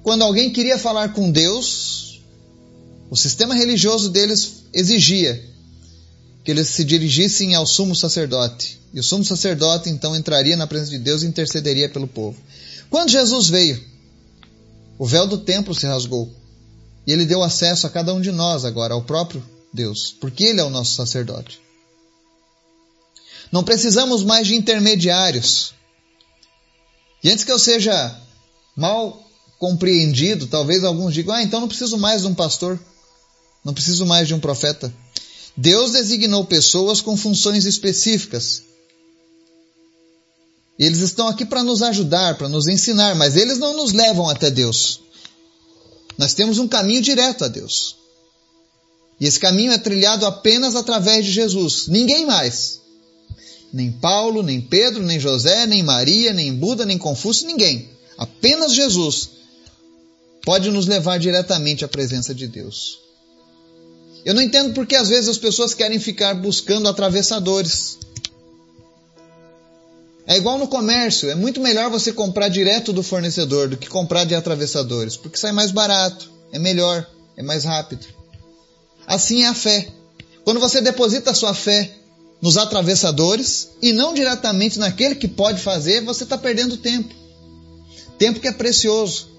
quando 0.04 0.24
alguém 0.24 0.50
queria 0.50 0.78
falar 0.78 1.14
com 1.14 1.32
Deus, 1.32 2.22
o 3.10 3.16
sistema 3.16 3.56
religioso 3.56 4.10
deles 4.10 4.64
exigia 4.74 5.51
que 6.44 6.52
eles 6.52 6.70
se 6.70 6.84
dirigissem 6.84 7.56
ao 7.56 7.66
sumo 7.66 7.96
sacerdote. 7.96 8.80
E 8.94 9.00
o 9.00 9.04
sumo 9.04 9.24
sacerdote 9.24 9.90
então 9.90 10.16
entraria 10.16 10.58
na 10.58 10.68
presença 10.68 10.92
de 10.92 11.00
Deus 11.00 11.22
e 11.22 11.28
intercederia 11.28 11.90
pelo 11.90 12.08
povo. 12.08 12.38
Quando 12.90 13.10
Jesus 13.10 13.48
veio, 13.48 13.82
o 14.98 15.06
véu 15.06 15.28
do 15.28 15.38
templo 15.38 15.74
se 15.74 15.86
rasgou. 15.86 16.32
E 17.06 17.12
ele 17.12 17.26
deu 17.26 17.42
acesso 17.42 17.88
a 17.88 17.90
cada 17.90 18.14
um 18.14 18.22
de 18.22 18.32
nós 18.32 18.66
agora, 18.66 18.94
ao 18.94 19.02
próprio 19.02 19.44
Deus, 19.74 20.16
porque 20.20 20.46
ele 20.46 20.60
é 20.60 20.64
o 20.64 20.70
nosso 20.70 20.94
sacerdote. 20.94 21.60
Não 23.52 23.64
precisamos 23.64 24.24
mais 24.24 24.48
de 24.48 24.56
intermediários. 24.56 25.74
E 27.24 27.30
antes 27.30 27.44
que 27.44 27.52
eu 27.52 27.60
seja 27.60 28.16
mal 28.76 29.22
compreendido, 29.58 30.48
talvez 30.48 30.84
alguns 30.84 31.14
digam: 31.14 31.34
ah, 31.34 31.44
então 31.44 31.60
não 31.60 31.68
preciso 31.68 31.98
mais 31.98 32.22
de 32.22 32.28
um 32.28 32.34
pastor, 32.34 32.80
não 33.64 33.74
preciso 33.74 34.06
mais 34.06 34.28
de 34.28 34.34
um 34.34 34.40
profeta. 34.40 34.94
Deus 35.56 35.92
designou 35.92 36.46
pessoas 36.46 37.02
com 37.02 37.18
funções 37.18 37.66
específicas. 37.66 38.64
Eles 40.80 41.00
estão 41.00 41.28
aqui 41.28 41.46
para 41.46 41.64
nos 41.64 41.82
ajudar, 41.84 42.38
para 42.38 42.50
nos 42.50 42.68
ensinar, 42.68 43.16
mas 43.16 43.36
eles 43.36 43.60
não 43.60 43.76
nos 43.76 43.94
levam 43.94 44.28
até 44.30 44.50
Deus. 44.50 45.02
Nós 46.18 46.34
temos 46.34 46.58
um 46.58 46.68
caminho 46.68 47.02
direto 47.02 47.46
a 47.46 47.48
Deus. 47.48 47.98
E 49.20 49.28
esse 49.28 49.40
caminho 49.40 49.72
é 49.72 49.78
trilhado 49.78 50.26
apenas 50.26 50.76
através 50.76 51.26
de 51.26 51.32
Jesus, 51.32 51.88
ninguém 51.88 52.26
mais. 52.26 52.82
Nem 53.72 53.92
Paulo, 53.92 54.42
nem 54.42 54.60
Pedro, 54.60 55.04
nem 55.04 55.20
José, 55.20 55.68
nem 55.68 55.84
Maria, 55.84 56.34
nem 56.34 56.54
Buda, 56.54 56.86
nem 56.86 56.98
Confúcio, 56.98 57.46
ninguém. 57.46 57.90
Apenas 58.18 58.74
Jesus 58.74 59.30
pode 60.44 60.72
nos 60.72 60.88
levar 60.88 61.20
diretamente 61.20 61.86
à 61.86 61.88
presença 61.88 62.34
de 62.34 62.48
Deus. 62.48 63.01
Eu 64.24 64.34
não 64.34 64.42
entendo 64.42 64.74
porque 64.74 64.96
às 64.96 65.10
vezes 65.10 65.30
as 65.30 65.38
pessoas 65.38 65.74
querem 65.74 66.00
ficar 66.00 66.34
buscando 66.36 66.88
atravessadores. 66.88 67.98
É 70.28 70.38
igual 70.38 70.58
no 70.58 70.68
comércio, 70.68 71.30
é 71.30 71.36
muito 71.36 71.60
melhor 71.60 71.90
você 71.90 72.14
comprar 72.14 72.48
direto 72.48 72.94
do 72.94 73.02
fornecedor 73.02 73.68
do 73.68 73.78
que 73.78 73.90
comprar 73.90 74.24
de 74.24 74.36
atravessadores, 74.36 75.18
porque 75.18 75.38
sai 75.38 75.52
mais 75.52 75.72
barato, 75.72 76.32
é 76.52 76.60
melhor, 76.60 77.06
é 77.36 77.42
mais 77.42 77.64
rápido. 77.64 78.06
Assim 79.08 79.44
é 79.44 79.48
a 79.48 79.54
fé. 79.54 79.88
Quando 80.44 80.60
você 80.60 80.80
deposita 80.80 81.32
a 81.32 81.34
sua 81.34 81.54
fé 81.54 81.92
nos 82.42 82.58
atravessadores 82.58 83.70
e 83.82 83.92
não 83.92 84.14
diretamente 84.14 84.80
naquele 84.80 85.16
que 85.16 85.28
pode 85.28 85.62
fazer, 85.62 86.02
você 86.02 86.24
está 86.24 86.38
perdendo 86.38 86.78
tempo. 86.78 87.14
Tempo 88.18 88.40
que 88.40 88.48
é 88.48 88.52
precioso. 88.52 89.31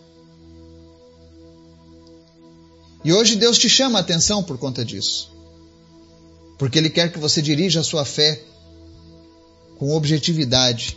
E 3.04 3.12
hoje 3.12 3.37
Deus 3.37 3.59
te 3.59 3.68
chama 3.68 3.99
a 3.99 4.02
atenção 4.02 4.42
por 4.42 4.59
conta 4.59 4.85
disso. 4.85 5.30
Porque 6.59 6.78
Ele 6.78 6.90
quer 6.90 7.12
que 7.12 7.18
você 7.18 7.42
dirija 7.42 7.80
a 7.80 7.85
sua 7.85 8.04
fé 8.04 8.40
com 9.78 9.94
objetividade. 9.97 10.97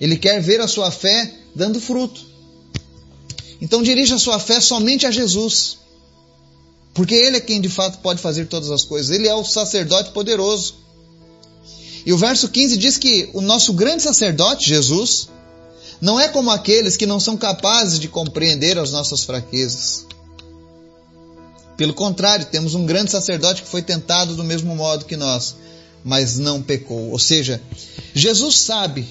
Ele 0.00 0.16
quer 0.16 0.40
ver 0.40 0.60
a 0.60 0.68
sua 0.68 0.90
fé 0.90 1.32
dando 1.54 1.80
fruto. 1.80 2.20
Então 3.60 3.82
dirija 3.82 4.14
a 4.14 4.18
sua 4.18 4.38
fé 4.38 4.60
somente 4.60 5.06
a 5.06 5.10
Jesus. 5.10 5.78
Porque 6.94 7.14
Ele 7.14 7.38
é 7.38 7.40
quem 7.40 7.60
de 7.60 7.68
fato 7.68 7.98
pode 7.98 8.20
fazer 8.20 8.46
todas 8.46 8.70
as 8.70 8.84
coisas. 8.84 9.10
Ele 9.10 9.26
é 9.26 9.34
o 9.34 9.44
sacerdote 9.44 10.12
poderoso. 10.12 10.74
E 12.04 12.12
o 12.12 12.18
verso 12.18 12.48
15 12.48 12.76
diz 12.76 12.98
que 12.98 13.30
o 13.32 13.40
nosso 13.40 13.72
grande 13.72 14.02
sacerdote, 14.02 14.68
Jesus, 14.68 15.28
não 16.00 16.18
é 16.18 16.28
como 16.28 16.50
aqueles 16.50 16.96
que 16.96 17.06
não 17.06 17.20
são 17.20 17.36
capazes 17.36 17.98
de 17.98 18.08
compreender 18.08 18.76
as 18.78 18.90
nossas 18.90 19.22
fraquezas. 19.22 20.06
Pelo 21.82 21.94
contrário, 21.94 22.46
temos 22.46 22.76
um 22.76 22.86
grande 22.86 23.10
sacerdote 23.10 23.62
que 23.62 23.68
foi 23.68 23.82
tentado 23.82 24.36
do 24.36 24.44
mesmo 24.44 24.72
modo 24.76 25.04
que 25.04 25.16
nós, 25.16 25.56
mas 26.04 26.38
não 26.38 26.62
pecou. 26.62 27.10
Ou 27.10 27.18
seja, 27.18 27.60
Jesus 28.14 28.60
sabe 28.60 29.04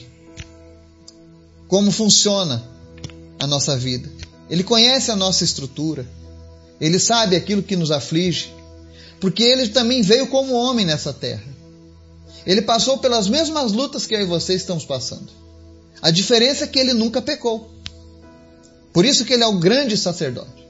como 1.67 1.91
funciona 1.91 2.63
a 3.37 3.45
nossa 3.45 3.75
vida. 3.75 4.09
Ele 4.49 4.63
conhece 4.63 5.11
a 5.11 5.17
nossa 5.17 5.43
estrutura. 5.43 6.07
Ele 6.79 6.97
sabe 6.97 7.35
aquilo 7.35 7.61
que 7.61 7.75
nos 7.75 7.91
aflige, 7.91 8.53
porque 9.19 9.43
ele 9.43 9.67
também 9.67 10.01
veio 10.01 10.27
como 10.27 10.53
homem 10.53 10.85
nessa 10.85 11.11
terra. 11.11 11.43
Ele 12.47 12.61
passou 12.61 12.99
pelas 12.99 13.27
mesmas 13.27 13.73
lutas 13.73 14.05
que 14.05 14.15
eu 14.15 14.21
e 14.21 14.25
você 14.25 14.53
estamos 14.53 14.85
passando. 14.85 15.27
A 16.01 16.09
diferença 16.09 16.63
é 16.63 16.67
que 16.67 16.79
ele 16.79 16.93
nunca 16.93 17.21
pecou. 17.21 17.69
Por 18.93 19.03
isso 19.03 19.25
que 19.25 19.33
ele 19.33 19.43
é 19.43 19.47
o 19.47 19.59
grande 19.59 19.97
sacerdote. 19.97 20.60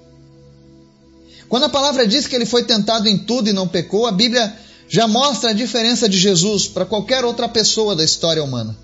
Quando 1.52 1.66
a 1.66 1.70
palavra 1.70 2.08
diz 2.08 2.26
que 2.26 2.36
ele 2.36 2.48
foi 2.48 2.64
tentado 2.64 3.08
em 3.08 3.16
tudo 3.16 3.48
e 3.48 3.54
não 3.54 3.68
pecou, 3.68 4.08
a 4.08 4.12
Bíblia 4.12 4.58
já 4.90 5.08
mostra 5.08 5.52
a 5.52 5.54
diferença 5.54 6.10
de 6.10 6.18
Jesus 6.18 6.68
para 6.68 6.84
qualquer 6.84 7.24
outra 7.24 7.48
pessoa 7.48 7.96
da 7.96 8.04
história 8.04 8.44
humana. 8.44 8.76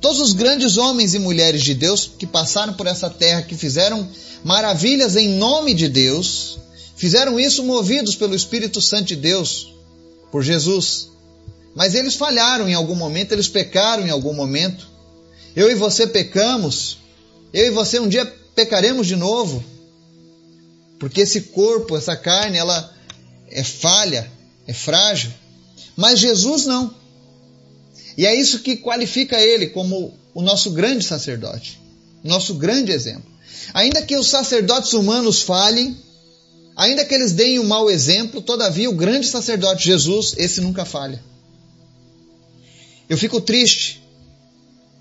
Todos 0.00 0.20
os 0.20 0.32
grandes 0.32 0.76
homens 0.76 1.14
e 1.14 1.18
mulheres 1.18 1.64
de 1.64 1.74
Deus 1.74 2.08
que 2.16 2.28
passaram 2.28 2.74
por 2.74 2.86
essa 2.86 3.10
terra, 3.10 3.42
que 3.42 3.56
fizeram 3.56 4.06
maravilhas 4.44 5.16
em 5.16 5.30
nome 5.30 5.74
de 5.74 5.88
Deus, 5.88 6.58
Fizeram 6.96 7.38
isso 7.40 7.64
movidos 7.64 8.14
pelo 8.14 8.34
Espírito 8.34 8.80
Santo 8.80 9.06
de 9.06 9.16
Deus, 9.16 9.74
por 10.30 10.42
Jesus. 10.42 11.08
Mas 11.74 11.94
eles 11.94 12.14
falharam 12.14 12.68
em 12.68 12.74
algum 12.74 12.94
momento, 12.94 13.32
eles 13.32 13.48
pecaram 13.48 14.06
em 14.06 14.10
algum 14.10 14.32
momento. 14.32 14.86
Eu 15.56 15.70
e 15.70 15.74
você 15.74 16.06
pecamos. 16.06 16.98
Eu 17.52 17.66
e 17.66 17.70
você 17.70 17.98
um 17.98 18.08
dia 18.08 18.24
pecaremos 18.54 19.06
de 19.06 19.16
novo. 19.16 19.62
Porque 21.04 21.20
esse 21.20 21.42
corpo, 21.42 21.98
essa 21.98 22.16
carne, 22.16 22.56
ela 22.56 22.90
é 23.50 23.62
falha, 23.62 24.32
é 24.66 24.72
frágil. 24.72 25.30
Mas 25.94 26.18
Jesus 26.18 26.64
não. 26.64 26.94
E 28.16 28.24
é 28.24 28.34
isso 28.34 28.60
que 28.60 28.76
qualifica 28.76 29.38
ele 29.38 29.66
como 29.66 30.14
o 30.32 30.40
nosso 30.40 30.70
grande 30.70 31.04
sacerdote, 31.04 31.78
nosso 32.22 32.54
grande 32.54 32.90
exemplo. 32.90 33.30
Ainda 33.74 34.00
que 34.00 34.16
os 34.16 34.28
sacerdotes 34.28 34.94
humanos 34.94 35.42
falhem, 35.42 35.94
ainda 36.74 37.04
que 37.04 37.14
eles 37.14 37.32
deem 37.32 37.58
um 37.58 37.66
mau 37.66 37.90
exemplo, 37.90 38.40
todavia 38.40 38.88
o 38.88 38.94
grande 38.94 39.26
sacerdote 39.26 39.84
Jesus, 39.84 40.34
esse 40.38 40.62
nunca 40.62 40.86
falha. 40.86 41.22
Eu 43.10 43.18
fico 43.18 43.42
triste. 43.42 44.02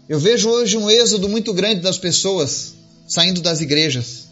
Eu 0.09 0.19
vejo 0.19 0.49
hoje 0.49 0.77
um 0.77 0.89
êxodo 0.89 1.29
muito 1.29 1.53
grande 1.53 1.79
das 1.79 1.97
pessoas 1.97 2.73
saindo 3.07 3.39
das 3.39 3.61
igrejas. 3.61 4.22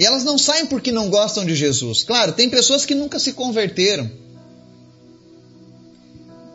E 0.00 0.04
elas 0.06 0.24
não 0.24 0.38
saem 0.38 0.64
porque 0.64 0.90
não 0.90 1.10
gostam 1.10 1.44
de 1.44 1.54
Jesus. 1.54 2.02
Claro, 2.04 2.32
tem 2.32 2.48
pessoas 2.48 2.86
que 2.86 2.94
nunca 2.94 3.18
se 3.18 3.34
converteram, 3.34 4.10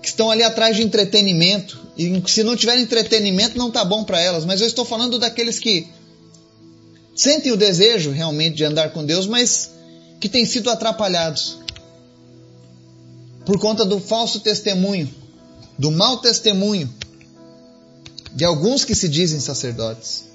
que 0.01 0.07
estão 0.07 0.31
ali 0.31 0.41
atrás 0.41 0.75
de 0.75 0.81
entretenimento. 0.81 1.79
E 1.95 2.23
se 2.25 2.41
não 2.41 2.55
tiver 2.55 2.79
entretenimento, 2.79 3.55
não 3.55 3.69
tá 3.69 3.85
bom 3.85 4.03
para 4.03 4.19
elas. 4.19 4.45
Mas 4.45 4.61
eu 4.61 4.67
estou 4.67 4.83
falando 4.83 5.19
daqueles 5.19 5.59
que 5.59 5.87
sentem 7.15 7.51
o 7.51 7.55
desejo 7.55 8.09
realmente 8.09 8.55
de 8.55 8.65
andar 8.65 8.89
com 8.89 9.05
Deus, 9.05 9.27
mas 9.27 9.69
que 10.19 10.27
têm 10.27 10.43
sido 10.43 10.71
atrapalhados 10.71 11.59
por 13.45 13.59
conta 13.59 13.85
do 13.85 13.99
falso 13.99 14.39
testemunho, 14.39 15.07
do 15.77 15.91
mau 15.91 16.17
testemunho 16.17 16.91
de 18.33 18.43
alguns 18.43 18.83
que 18.83 18.95
se 18.95 19.07
dizem 19.07 19.39
sacerdotes. 19.39 20.34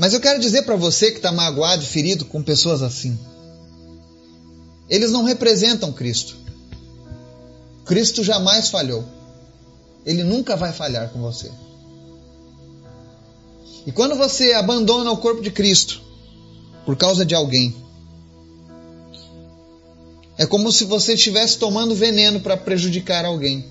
Mas 0.00 0.14
eu 0.14 0.20
quero 0.20 0.40
dizer 0.40 0.62
para 0.62 0.76
você 0.76 1.10
que 1.10 1.18
está 1.18 1.30
magoado 1.30 1.82
e 1.82 1.86
ferido 1.86 2.24
com 2.24 2.42
pessoas 2.42 2.80
assim: 2.80 3.18
eles 4.88 5.12
não 5.12 5.24
representam 5.24 5.92
Cristo. 5.92 6.38
Cristo 7.84 8.24
jamais 8.24 8.70
falhou. 8.70 9.04
Ele 10.06 10.24
nunca 10.24 10.56
vai 10.56 10.72
falhar 10.72 11.10
com 11.10 11.20
você. 11.20 11.50
E 13.86 13.92
quando 13.92 14.16
você 14.16 14.54
abandona 14.54 15.10
o 15.12 15.18
corpo 15.18 15.42
de 15.42 15.50
Cristo 15.50 16.00
por 16.86 16.96
causa 16.96 17.22
de 17.22 17.34
alguém, 17.34 17.76
é 20.38 20.46
como 20.46 20.72
se 20.72 20.86
você 20.86 21.12
estivesse 21.12 21.58
tomando 21.58 21.94
veneno 21.94 22.40
para 22.40 22.56
prejudicar 22.56 23.26
alguém. 23.26 23.66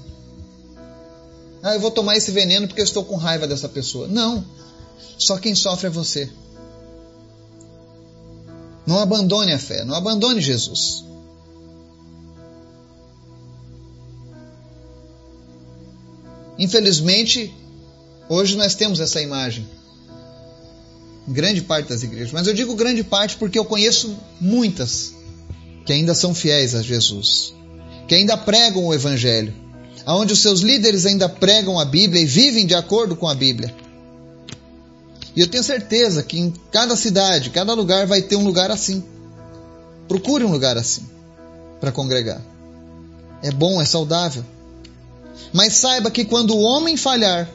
Ah, 1.64 1.74
eu 1.74 1.80
vou 1.80 1.90
tomar 1.90 2.18
esse 2.18 2.30
veneno 2.30 2.68
porque 2.68 2.82
eu 2.82 2.86
estou 2.86 3.04
com 3.04 3.16
raiva 3.16 3.48
dessa 3.48 3.68
pessoa. 3.68 4.08
Não. 4.08 4.59
Só 5.18 5.38
quem 5.38 5.54
sofre 5.56 5.88
é 5.88 5.90
você. 5.90 6.30
Não 8.86 9.00
abandone 9.00 9.52
a 9.52 9.60
fé, 9.60 9.84
não 9.86 9.96
abandone 9.96 10.42
Jesus. 10.42 11.04
Infelizmente, 16.58 17.54
hoje 18.28 18.58
nós 18.58 18.76
temos 18.76 19.00
essa 19.00 19.22
imagem. 19.22 19.68
Em 21.28 21.32
grande 21.32 21.62
parte 21.62 21.90
das 21.90 22.04
igrejas. 22.04 22.32
Mas 22.32 22.48
eu 22.48 22.54
digo 22.54 22.76
grande 22.76 23.04
parte 23.04 23.38
porque 23.38 23.58
eu 23.58 23.64
conheço 23.64 24.18
muitas 24.42 25.14
que 25.86 25.94
ainda 25.94 26.14
são 26.14 26.36
fiéis 26.36 26.76
a 26.76 26.82
Jesus, 26.82 27.54
que 28.08 28.16
ainda 28.16 28.36
pregam 28.36 28.86
o 28.86 28.94
Evangelho, 28.94 29.54
aonde 30.06 30.34
os 30.34 30.40
seus 30.40 30.60
líderes 30.62 31.06
ainda 31.06 31.30
pregam 31.30 31.80
a 31.80 31.86
Bíblia 31.86 32.22
e 32.22 32.26
vivem 32.26 32.66
de 32.66 32.76
acordo 32.76 33.16
com 33.16 33.28
a 33.28 33.34
Bíblia. 33.34 33.74
E 35.40 35.42
eu 35.42 35.48
tenho 35.48 35.64
certeza 35.64 36.22
que 36.22 36.38
em 36.38 36.54
cada 36.70 36.98
cidade, 36.98 37.50
cada 37.50 37.74
lugar 37.74 38.06
vai 38.06 38.22
ter 38.22 38.36
um 38.36 38.44
lugar 38.44 38.70
assim. 38.70 39.02
Procure 40.06 40.44
um 40.44 40.52
lugar 40.52 40.78
assim 40.78 41.08
para 41.80 41.94
congregar. 41.94 42.42
É 43.42 43.50
bom, 43.50 43.82
é 43.82 43.86
saudável. 43.86 44.44
Mas 45.54 45.76
saiba 45.76 46.12
que 46.12 46.26
quando 46.26 46.54
o 46.54 46.60
homem 46.60 46.98
falhar, 46.98 47.50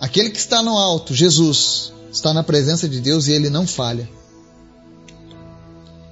aquele 0.00 0.30
que 0.30 0.40
está 0.40 0.60
no 0.60 0.76
alto, 0.76 1.14
Jesus, 1.14 1.92
está 2.10 2.34
na 2.34 2.42
presença 2.42 2.88
de 2.88 3.00
Deus 3.00 3.28
e 3.28 3.32
ele 3.32 3.48
não 3.48 3.64
falha. 3.64 4.10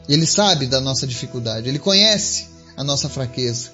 Ele 0.08 0.24
sabe 0.24 0.68
da 0.68 0.80
nossa 0.80 1.04
dificuldade, 1.04 1.68
ele 1.68 1.80
conhece 1.80 2.46
a 2.76 2.84
nossa 2.84 3.08
fraqueza. 3.08 3.72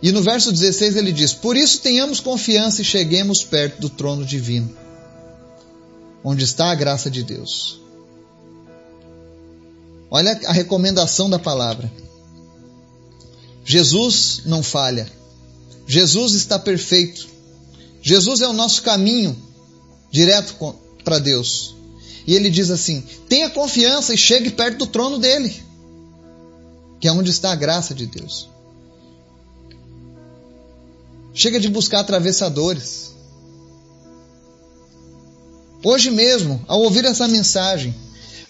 E 0.00 0.12
no 0.12 0.22
verso 0.22 0.52
16 0.52 0.96
ele 0.96 1.12
diz: 1.12 1.32
Por 1.32 1.56
isso 1.56 1.80
tenhamos 1.80 2.20
confiança 2.20 2.82
e 2.82 2.84
cheguemos 2.84 3.42
perto 3.42 3.80
do 3.80 3.90
trono 3.90 4.24
divino, 4.24 4.76
onde 6.22 6.44
está 6.44 6.70
a 6.70 6.74
graça 6.74 7.10
de 7.10 7.22
Deus. 7.22 7.80
Olha 10.10 10.40
a 10.46 10.52
recomendação 10.52 11.28
da 11.28 11.38
palavra. 11.38 11.90
Jesus 13.64 14.42
não 14.46 14.62
falha. 14.62 15.10
Jesus 15.86 16.34
está 16.34 16.58
perfeito. 16.58 17.28
Jesus 18.00 18.40
é 18.40 18.48
o 18.48 18.52
nosso 18.52 18.82
caminho 18.82 19.36
direto 20.10 20.54
para 21.04 21.18
Deus. 21.18 21.74
E 22.26 22.34
ele 22.34 22.50
diz 22.50 22.70
assim: 22.70 23.02
tenha 23.28 23.50
confiança 23.50 24.14
e 24.14 24.18
chegue 24.18 24.50
perto 24.50 24.78
do 24.78 24.86
trono 24.86 25.18
dele, 25.18 25.54
que 27.00 27.08
é 27.08 27.12
onde 27.12 27.30
está 27.30 27.52
a 27.52 27.56
graça 27.56 27.94
de 27.94 28.06
Deus. 28.06 28.48
Chega 31.38 31.60
de 31.60 31.68
buscar 31.68 32.00
atravessadores. 32.00 33.12
Hoje 35.84 36.10
mesmo, 36.10 36.60
ao 36.66 36.80
ouvir 36.80 37.04
essa 37.04 37.28
mensagem, 37.28 37.94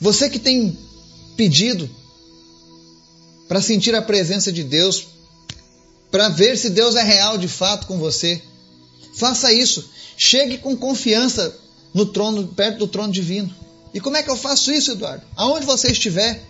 você 0.01 0.31
que 0.31 0.39
tem 0.39 0.75
pedido 1.37 1.87
para 3.47 3.61
sentir 3.61 3.95
a 3.95 4.01
presença 4.01 4.51
de 4.51 4.65
Deus, 4.65 5.07
para 6.11 6.31
ver 6.31 6.57
se 6.57 6.71
Deus 6.71 6.97
é 6.97 7.03
real 7.03 7.37
de 7.37 7.47
fato 7.47 7.87
com 7.87 7.99
você. 7.99 8.41
Faça 9.17 9.53
isso. 9.53 9.91
Chegue 10.17 10.57
com 10.57 10.75
confiança 10.75 11.55
no 11.93 12.07
trono, 12.07 12.49
perto 12.49 12.79
do 12.79 12.89
trono 12.89 13.13
divino. 13.13 13.55
E 13.93 14.01
como 14.01 14.17
é 14.17 14.23
que 14.23 14.31
eu 14.31 14.37
faço 14.37 14.73
isso, 14.73 14.93
Eduardo? 14.93 15.27
Aonde 15.37 15.67
você 15.67 15.93
estiver, 15.93 16.43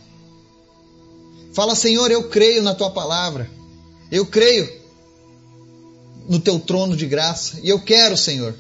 fala, 1.52 1.74
Senhor, 1.74 2.12
eu 2.12 2.28
creio 2.28 2.62
na 2.62 2.76
tua 2.76 2.92
palavra. 2.92 3.50
Eu 4.08 4.24
creio 4.24 4.77
no 6.28 6.38
teu 6.38 6.60
trono 6.60 6.96
de 6.96 7.06
graça. 7.06 7.58
E 7.62 7.68
eu 7.68 7.80
quero, 7.80 8.16
Senhor, 8.16 8.54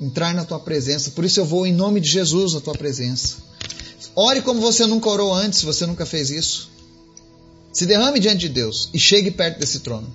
entrar 0.00 0.34
na 0.34 0.44
tua 0.44 0.58
presença. 0.58 1.10
Por 1.10 1.24
isso 1.24 1.38
eu 1.38 1.44
vou 1.44 1.66
em 1.66 1.72
nome 1.72 2.00
de 2.00 2.08
Jesus 2.08 2.54
à 2.54 2.60
tua 2.60 2.74
presença. 2.74 3.36
Ore 4.16 4.40
como 4.40 4.60
você 4.60 4.86
nunca 4.86 5.08
orou 5.08 5.32
antes, 5.32 5.60
se 5.60 5.66
você 5.66 5.86
nunca 5.86 6.06
fez 6.06 6.30
isso. 6.30 6.70
Se 7.72 7.86
derrame 7.86 8.18
diante 8.18 8.40
de 8.40 8.48
Deus 8.48 8.88
e 8.92 8.98
chegue 8.98 9.30
perto 9.30 9.60
desse 9.60 9.80
trono. 9.80 10.12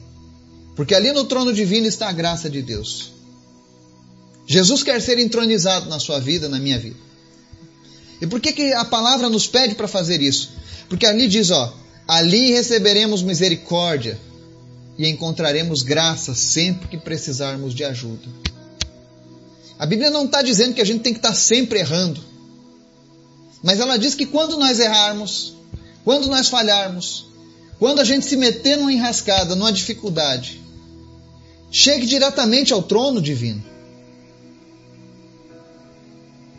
Porque 0.75 0.93
ali 0.93 1.11
no 1.13 1.23
trono 1.23 1.53
divino 1.53 1.87
está 1.87 2.09
a 2.09 2.11
graça 2.11 2.49
de 2.49 2.61
Deus. 2.61 3.11
Jesus 4.45 4.83
quer 4.83 5.01
ser 5.01 5.17
entronizado 5.19 5.89
na 5.89 5.99
sua 5.99 6.19
vida, 6.19 6.49
na 6.49 6.59
minha 6.59 6.77
vida. 6.77 6.97
E 8.21 8.27
por 8.27 8.39
que, 8.39 8.51
que 8.51 8.73
a 8.73 8.83
palavra 8.83 9.29
nos 9.29 9.47
pede 9.47 9.75
para 9.75 9.87
fazer 9.87 10.21
isso? 10.21 10.51
Porque 10.89 11.05
ali 11.05 11.27
diz, 11.27 11.51
ó, 11.51 11.73
ali 12.07 12.51
receberemos 12.51 13.23
misericórdia 13.23 14.19
e 14.97 15.07
encontraremos 15.07 15.83
graça 15.83 16.33
sempre 16.33 16.87
que 16.87 16.97
precisarmos 16.97 17.73
de 17.73 17.83
ajuda. 17.83 18.27
A 19.77 19.85
Bíblia 19.85 20.09
não 20.09 20.25
está 20.25 20.41
dizendo 20.41 20.73
que 20.73 20.81
a 20.81 20.85
gente 20.85 21.01
tem 21.01 21.13
que 21.13 21.19
estar 21.19 21.29
tá 21.29 21.35
sempre 21.35 21.79
errando. 21.79 22.21
Mas 23.61 23.79
ela 23.79 23.97
diz 23.97 24.15
que 24.15 24.25
quando 24.25 24.57
nós 24.57 24.79
errarmos, 24.79 25.53
quando 26.03 26.27
nós 26.27 26.47
falharmos, 26.47 27.25
quando 27.77 27.99
a 27.99 28.05
gente 28.05 28.25
se 28.25 28.37
meter 28.37 28.77
numa 28.77 28.93
enrascada, 28.93 29.55
numa 29.55 29.71
dificuldade, 29.71 30.61
chegue 31.69 32.05
diretamente 32.05 32.71
ao 32.71 32.81
trono 32.81 33.21
divino. 33.21 33.63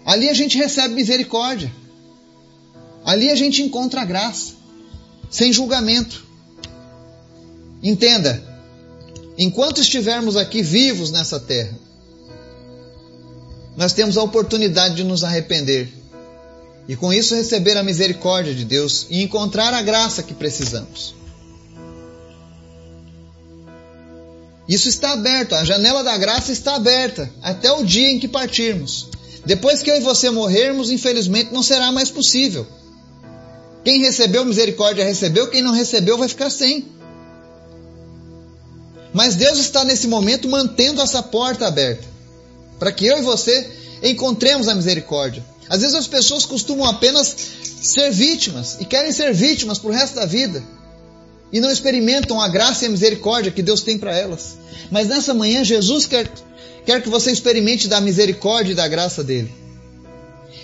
Ali 0.04 0.28
a 0.28 0.34
gente 0.34 0.58
recebe 0.58 0.94
misericórdia. 0.94 1.72
Ali 3.04 3.30
a 3.30 3.36
gente 3.36 3.62
encontra 3.62 4.04
graça, 4.04 4.52
sem 5.30 5.52
julgamento. 5.52 6.25
Entenda, 7.86 8.42
enquanto 9.38 9.80
estivermos 9.80 10.36
aqui 10.36 10.60
vivos 10.60 11.12
nessa 11.12 11.38
terra, 11.38 11.78
nós 13.76 13.92
temos 13.92 14.18
a 14.18 14.24
oportunidade 14.24 14.96
de 14.96 15.04
nos 15.04 15.22
arrepender 15.22 15.88
e 16.88 16.96
com 16.96 17.12
isso 17.12 17.36
receber 17.36 17.76
a 17.76 17.84
misericórdia 17.84 18.52
de 18.52 18.64
Deus 18.64 19.06
e 19.08 19.22
encontrar 19.22 19.72
a 19.72 19.82
graça 19.82 20.20
que 20.24 20.34
precisamos. 20.34 21.14
Isso 24.68 24.88
está 24.88 25.12
aberto, 25.12 25.54
a 25.54 25.62
janela 25.62 26.02
da 26.02 26.18
graça 26.18 26.50
está 26.50 26.74
aberta 26.74 27.30
até 27.40 27.70
o 27.70 27.84
dia 27.84 28.10
em 28.10 28.18
que 28.18 28.26
partirmos. 28.26 29.10
Depois 29.44 29.80
que 29.80 29.92
eu 29.92 29.96
e 29.96 30.00
você 30.00 30.28
morrermos, 30.28 30.90
infelizmente 30.90 31.52
não 31.52 31.62
será 31.62 31.92
mais 31.92 32.10
possível. 32.10 32.66
Quem 33.84 34.00
recebeu 34.00 34.44
misericórdia 34.44 35.04
recebeu, 35.04 35.48
quem 35.48 35.62
não 35.62 35.70
recebeu 35.70 36.18
vai 36.18 36.26
ficar 36.28 36.50
sem. 36.50 36.96
Mas 39.16 39.34
Deus 39.34 39.58
está 39.58 39.82
nesse 39.82 40.06
momento 40.06 40.46
mantendo 40.46 41.00
essa 41.00 41.22
porta 41.22 41.66
aberta 41.66 42.06
para 42.78 42.92
que 42.92 43.06
eu 43.06 43.16
e 43.16 43.22
você 43.22 43.66
encontremos 44.02 44.68
a 44.68 44.74
misericórdia. 44.74 45.42
Às 45.70 45.80
vezes 45.80 45.96
as 45.96 46.06
pessoas 46.06 46.44
costumam 46.44 46.84
apenas 46.84 47.34
ser 47.80 48.10
vítimas 48.10 48.76
e 48.78 48.84
querem 48.84 49.10
ser 49.10 49.32
vítimas 49.32 49.78
para 49.78 49.88
o 49.88 49.92
resto 49.94 50.16
da 50.16 50.26
vida 50.26 50.62
e 51.50 51.60
não 51.60 51.70
experimentam 51.70 52.38
a 52.38 52.46
graça 52.46 52.84
e 52.84 52.88
a 52.88 52.90
misericórdia 52.90 53.50
que 53.50 53.62
Deus 53.62 53.80
tem 53.80 53.96
para 53.96 54.14
elas. 54.14 54.58
Mas 54.90 55.08
nessa 55.08 55.32
manhã, 55.32 55.64
Jesus 55.64 56.04
quer, 56.04 56.30
quer 56.84 57.02
que 57.02 57.08
você 57.08 57.32
experimente 57.32 57.88
da 57.88 58.02
misericórdia 58.02 58.72
e 58.72 58.76
da 58.76 58.86
graça 58.86 59.24
dele. 59.24 59.50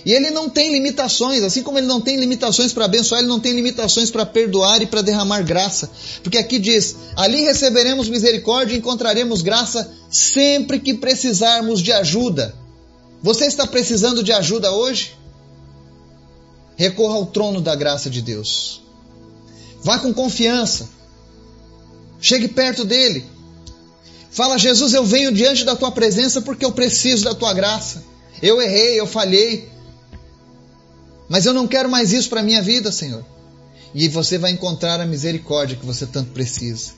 E 0.04 0.12
ele 0.12 0.30
não 0.30 0.48
tem 0.48 0.72
limitações, 0.72 1.42
assim 1.42 1.62
como 1.62 1.78
ele 1.78 1.86
não 1.86 2.00
tem 2.00 2.16
limitações 2.18 2.72
para 2.72 2.86
abençoar, 2.86 3.20
ele 3.20 3.28
não 3.28 3.38
tem 3.38 3.52
limitações 3.52 4.10
para 4.10 4.26
perdoar 4.26 4.82
e 4.82 4.86
para 4.86 5.00
derramar 5.00 5.42
graça. 5.42 5.90
Porque 6.22 6.38
aqui 6.38 6.58
diz: 6.58 6.96
ali 7.16 7.42
receberemos 7.42 8.08
misericórdia 8.08 8.74
e 8.74 8.78
encontraremos 8.78 9.42
graça 9.42 9.92
sempre 10.10 10.80
que 10.80 10.94
precisarmos 10.94 11.80
de 11.80 11.92
ajuda. 11.92 12.54
Você 13.22 13.46
está 13.46 13.66
precisando 13.66 14.22
de 14.22 14.32
ajuda 14.32 14.72
hoje? 14.72 15.16
Recorra 16.74 17.14
ao 17.14 17.26
trono 17.26 17.60
da 17.60 17.76
graça 17.76 18.10
de 18.10 18.20
Deus. 18.20 18.82
Vá 19.82 19.98
com 19.98 20.12
confiança. 20.12 20.88
Chegue 22.20 22.48
perto 22.48 22.84
dele. 22.84 23.24
Fala, 24.30 24.58
Jesus, 24.58 24.94
eu 24.94 25.04
venho 25.04 25.30
diante 25.30 25.64
da 25.64 25.76
tua 25.76 25.92
presença 25.92 26.40
porque 26.40 26.64
eu 26.64 26.72
preciso 26.72 27.24
da 27.24 27.34
tua 27.34 27.52
graça. 27.52 28.02
Eu 28.40 28.60
errei, 28.60 28.98
eu 28.98 29.06
falhei. 29.06 29.71
Mas 31.33 31.47
eu 31.47 31.55
não 31.55 31.66
quero 31.66 31.88
mais 31.88 32.12
isso 32.12 32.29
para 32.29 32.40
a 32.40 32.42
minha 32.42 32.61
vida, 32.61 32.92
Senhor. 32.92 33.25
E 33.95 34.07
você 34.07 34.37
vai 34.37 34.51
encontrar 34.51 35.01
a 35.01 35.07
misericórdia 35.07 35.79
que 35.79 35.87
você 35.87 36.05
tanto 36.05 36.31
precisa. 36.33 36.92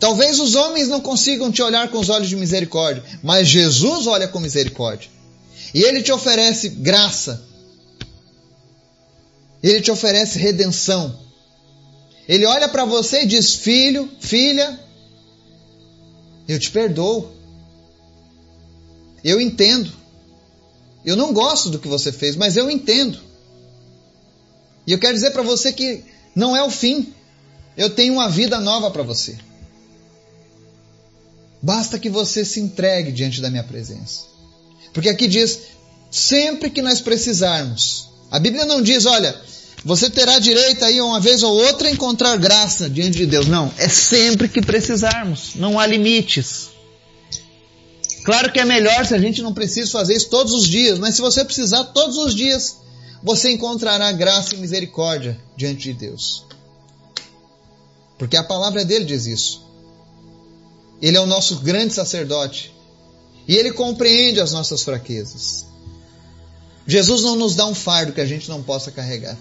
Talvez 0.00 0.40
os 0.40 0.56
homens 0.56 0.88
não 0.88 1.00
consigam 1.00 1.52
te 1.52 1.62
olhar 1.62 1.88
com 1.88 2.00
os 2.00 2.08
olhos 2.08 2.28
de 2.28 2.34
misericórdia, 2.34 3.04
mas 3.22 3.46
Jesus 3.46 4.08
olha 4.08 4.26
com 4.26 4.40
misericórdia. 4.40 5.08
E 5.72 5.80
ele 5.80 6.02
te 6.02 6.10
oferece 6.10 6.70
graça. 6.70 7.40
Ele 9.62 9.80
te 9.80 9.92
oferece 9.92 10.40
redenção. 10.40 11.16
Ele 12.28 12.44
olha 12.44 12.68
para 12.68 12.84
você 12.84 13.22
e 13.22 13.26
diz: 13.26 13.54
Filho, 13.54 14.10
filha, 14.18 14.76
eu 16.48 16.58
te 16.58 16.68
perdoo. 16.68 17.30
Eu 19.22 19.40
entendo. 19.40 19.92
Eu 21.04 21.14
não 21.14 21.32
gosto 21.32 21.70
do 21.70 21.78
que 21.78 21.86
você 21.86 22.10
fez, 22.10 22.34
mas 22.34 22.56
eu 22.56 22.68
entendo. 22.68 23.30
E 24.86 24.92
eu 24.92 24.98
quero 24.98 25.14
dizer 25.14 25.30
para 25.30 25.42
você 25.42 25.72
que 25.72 26.04
não 26.34 26.56
é 26.56 26.62
o 26.62 26.70
fim. 26.70 27.12
Eu 27.76 27.90
tenho 27.90 28.14
uma 28.14 28.28
vida 28.28 28.60
nova 28.60 28.90
para 28.90 29.02
você. 29.02 29.38
Basta 31.62 31.98
que 31.98 32.10
você 32.10 32.44
se 32.44 32.60
entregue 32.60 33.12
diante 33.12 33.40
da 33.40 33.48
minha 33.48 33.62
presença. 33.62 34.24
Porque 34.92 35.08
aqui 35.08 35.28
diz: 35.28 35.58
sempre 36.10 36.70
que 36.70 36.82
nós 36.82 37.00
precisarmos. 37.00 38.08
A 38.30 38.38
Bíblia 38.38 38.64
não 38.64 38.82
diz, 38.82 39.06
olha, 39.06 39.38
você 39.84 40.08
terá 40.08 40.38
direito 40.38 40.84
aí 40.84 41.00
uma 41.00 41.20
vez 41.20 41.42
ou 41.42 41.54
outra 41.54 41.88
a 41.88 41.90
encontrar 41.90 42.36
graça 42.36 42.88
diante 42.88 43.18
de 43.18 43.26
Deus. 43.26 43.46
Não, 43.46 43.72
é 43.76 43.88
sempre 43.88 44.48
que 44.48 44.60
precisarmos. 44.60 45.54
Não 45.54 45.78
há 45.78 45.86
limites. 45.86 46.70
Claro 48.24 48.52
que 48.52 48.60
é 48.60 48.64
melhor 48.64 49.04
se 49.04 49.14
a 49.14 49.18
gente 49.18 49.42
não 49.42 49.52
precisa 49.52 49.90
fazer 49.90 50.14
isso 50.14 50.30
todos 50.30 50.52
os 50.52 50.66
dias, 50.66 50.98
mas 50.98 51.16
se 51.16 51.20
você 51.20 51.44
precisar 51.44 51.84
todos 51.84 52.16
os 52.16 52.34
dias, 52.34 52.76
você 53.22 53.50
encontrará 53.50 54.10
graça 54.12 54.54
e 54.54 54.58
misericórdia 54.58 55.38
diante 55.56 55.82
de 55.82 55.94
Deus. 55.94 56.44
Porque 58.18 58.36
a 58.36 58.44
palavra 58.44 58.84
dele 58.84 59.04
diz 59.04 59.26
isso. 59.26 59.62
Ele 61.00 61.16
é 61.16 61.20
o 61.20 61.26
nosso 61.26 61.60
grande 61.60 61.94
sacerdote. 61.94 62.72
E 63.46 63.56
ele 63.56 63.72
compreende 63.72 64.40
as 64.40 64.52
nossas 64.52 64.82
fraquezas. 64.82 65.66
Jesus 66.86 67.22
não 67.22 67.36
nos 67.36 67.54
dá 67.54 67.66
um 67.66 67.74
fardo 67.74 68.12
que 68.12 68.20
a 68.20 68.26
gente 68.26 68.48
não 68.48 68.62
possa 68.62 68.90
carregar. 68.90 69.36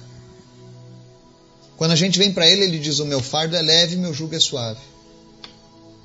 Quando 1.77 1.91
a 1.91 1.95
gente 1.95 2.19
vem 2.19 2.31
para 2.31 2.47
Ele, 2.47 2.65
Ele 2.65 2.77
diz: 2.77 2.99
O 2.99 3.05
meu 3.05 3.21
fardo 3.21 3.55
é 3.55 3.61
leve 3.61 3.95
meu 3.95 4.13
jugo 4.13 4.35
é 4.35 4.39
suave. 4.39 4.79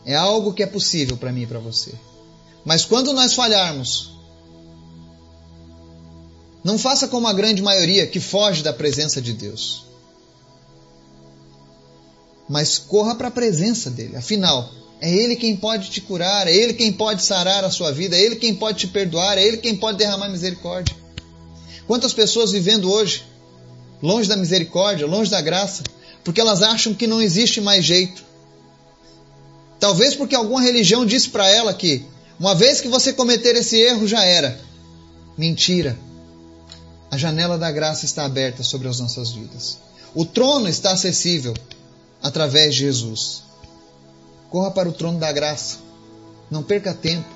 É 0.07 0.15
algo 0.15 0.55
que 0.55 0.63
é 0.63 0.67
possível 0.67 1.17
para 1.17 1.33
mim 1.33 1.43
e 1.43 1.47
para 1.47 1.59
você. 1.59 1.93
Mas 2.65 2.85
quando 2.85 3.13
nós 3.13 3.35
falharmos, 3.35 4.16
não 6.67 6.77
faça 6.77 7.07
como 7.07 7.29
a 7.29 7.33
grande 7.33 7.63
maioria 7.63 8.09
que 8.09 8.19
foge 8.19 8.61
da 8.61 8.73
presença 8.73 9.23
de 9.23 9.33
Deus. 9.33 9.87
Mas 12.49 12.77
corra 12.77 13.15
para 13.15 13.29
a 13.29 13.31
presença 13.31 13.89
dele. 13.89 14.17
Afinal, 14.17 14.69
é 15.01 15.09
Ele 15.09 15.37
quem 15.37 15.55
pode 15.55 15.91
te 15.91 16.01
curar, 16.01 16.49
é 16.49 16.53
Ele 16.53 16.75
quem 16.75 16.93
pode 16.93 17.23
sarar 17.23 17.63
a 17.65 17.71
sua 17.71 17.93
vida, 17.93 18.17
é 18.17 18.21
Ele 18.21 18.35
quem 18.35 18.53
pode 18.53 18.79
te 18.79 18.89
perdoar, 18.89 19.39
é 19.39 19.45
Ele 19.45 19.59
quem 19.59 19.77
pode 19.77 19.97
derramar 19.97 20.29
misericórdia. 20.29 20.93
Quantas 21.87 22.13
pessoas 22.13 22.51
vivendo 22.51 22.91
hoje 22.91 23.23
longe 24.03 24.29
da 24.29 24.37
misericórdia, 24.37 25.07
longe 25.07 25.31
da 25.31 25.41
graça, 25.41 25.85
porque 26.25 26.41
elas 26.41 26.65
acham 26.65 26.93
que 26.93 27.07
não 27.07 27.23
existe 27.23 27.61
mais 27.61 27.85
jeito. 27.85 28.25
Talvez 29.79 30.17
porque 30.17 30.35
alguma 30.35 30.61
religião 30.61 31.07
disse 31.07 31.29
para 31.29 31.49
ela 31.49 31.73
que 31.73 32.05
uma 32.41 32.57
vez 32.57 32.81
que 32.81 32.89
você 32.89 33.13
cometer 33.13 33.55
esse 33.55 33.77
erro 33.77 34.09
já 34.09 34.25
era. 34.25 34.61
Mentira. 35.39 36.06
A 37.11 37.17
janela 37.17 37.57
da 37.57 37.71
graça 37.71 38.05
está 38.05 38.25
aberta 38.25 38.63
sobre 38.63 38.89
as 38.89 38.99
nossas 38.99 39.31
vidas. 39.31 39.79
O 40.15 40.25
trono 40.25 40.69
está 40.69 40.93
acessível 40.93 41.55
através 42.23 42.75
de 42.75 42.81
Jesus. 42.81 43.43
Corra 44.51 44.71
para 44.71 44.89
o 44.89 44.93
trono 44.93 45.19
da 45.19 45.31
graça. 45.31 45.79
Não 46.51 46.63
perca 46.63 46.95
tempo. 46.95 47.29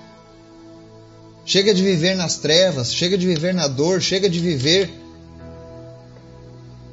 Chega 1.45 1.75
de 1.75 1.83
viver 1.83 2.15
nas 2.15 2.37
trevas, 2.37 2.93
chega 2.93 3.19
de 3.19 3.27
viver 3.27 3.53
na 3.53 3.67
dor, 3.67 4.01
chega 4.01 4.29
de 4.29 4.39
viver 4.39 4.91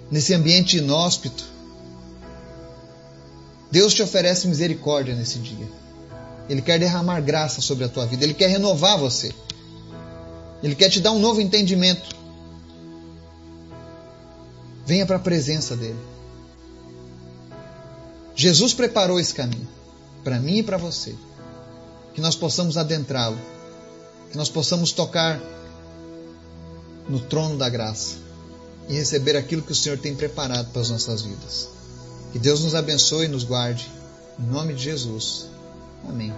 nesse 0.09 0.33
ambiente 0.33 0.77
inóspito. 0.77 1.43
Deus 3.71 3.93
te 3.93 4.01
oferece 4.01 4.47
misericórdia 4.47 5.13
nesse 5.15 5.39
dia. 5.39 5.67
Ele 6.49 6.61
quer 6.61 6.79
derramar 6.79 7.19
graça 7.21 7.61
sobre 7.61 7.83
a 7.83 7.89
tua 7.89 8.05
vida, 8.05 8.23
ele 8.23 8.33
quer 8.33 8.47
renovar 8.47 8.97
você. 8.97 9.33
Ele 10.63 10.73
quer 10.73 10.89
te 10.89 10.99
dar 10.99 11.11
um 11.11 11.19
novo 11.19 11.39
entendimento. 11.41 12.16
Venha 14.87 15.05
para 15.05 15.17
a 15.17 15.19
presença 15.19 15.75
dele. 15.75 15.99
Jesus 18.33 18.73
preparou 18.73 19.19
esse 19.19 19.33
caminho 19.33 19.67
para 20.23 20.39
mim 20.39 20.59
e 20.59 20.63
para 20.63 20.77
você. 20.77 21.13
Que 22.13 22.21
nós 22.21 22.35
possamos 22.35 22.77
adentrá-lo. 22.77 23.37
Que 24.31 24.37
nós 24.37 24.47
possamos 24.47 24.93
tocar 24.93 25.39
no 27.09 27.19
trono 27.19 27.57
da 27.57 27.67
graça 27.67 28.15
e 28.87 28.93
receber 28.93 29.35
aquilo 29.35 29.61
que 29.61 29.73
o 29.73 29.75
Senhor 29.75 29.97
tem 29.97 30.15
preparado 30.15 30.71
para 30.71 30.81
as 30.81 30.89
nossas 30.89 31.21
vidas. 31.21 31.67
Que 32.31 32.39
Deus 32.39 32.63
nos 32.63 32.73
abençoe 32.73 33.25
e 33.25 33.29
nos 33.29 33.43
guarde. 33.43 33.91
Em 34.39 34.43
nome 34.43 34.73
de 34.73 34.83
Jesus. 34.83 35.47
Amém. 36.07 36.33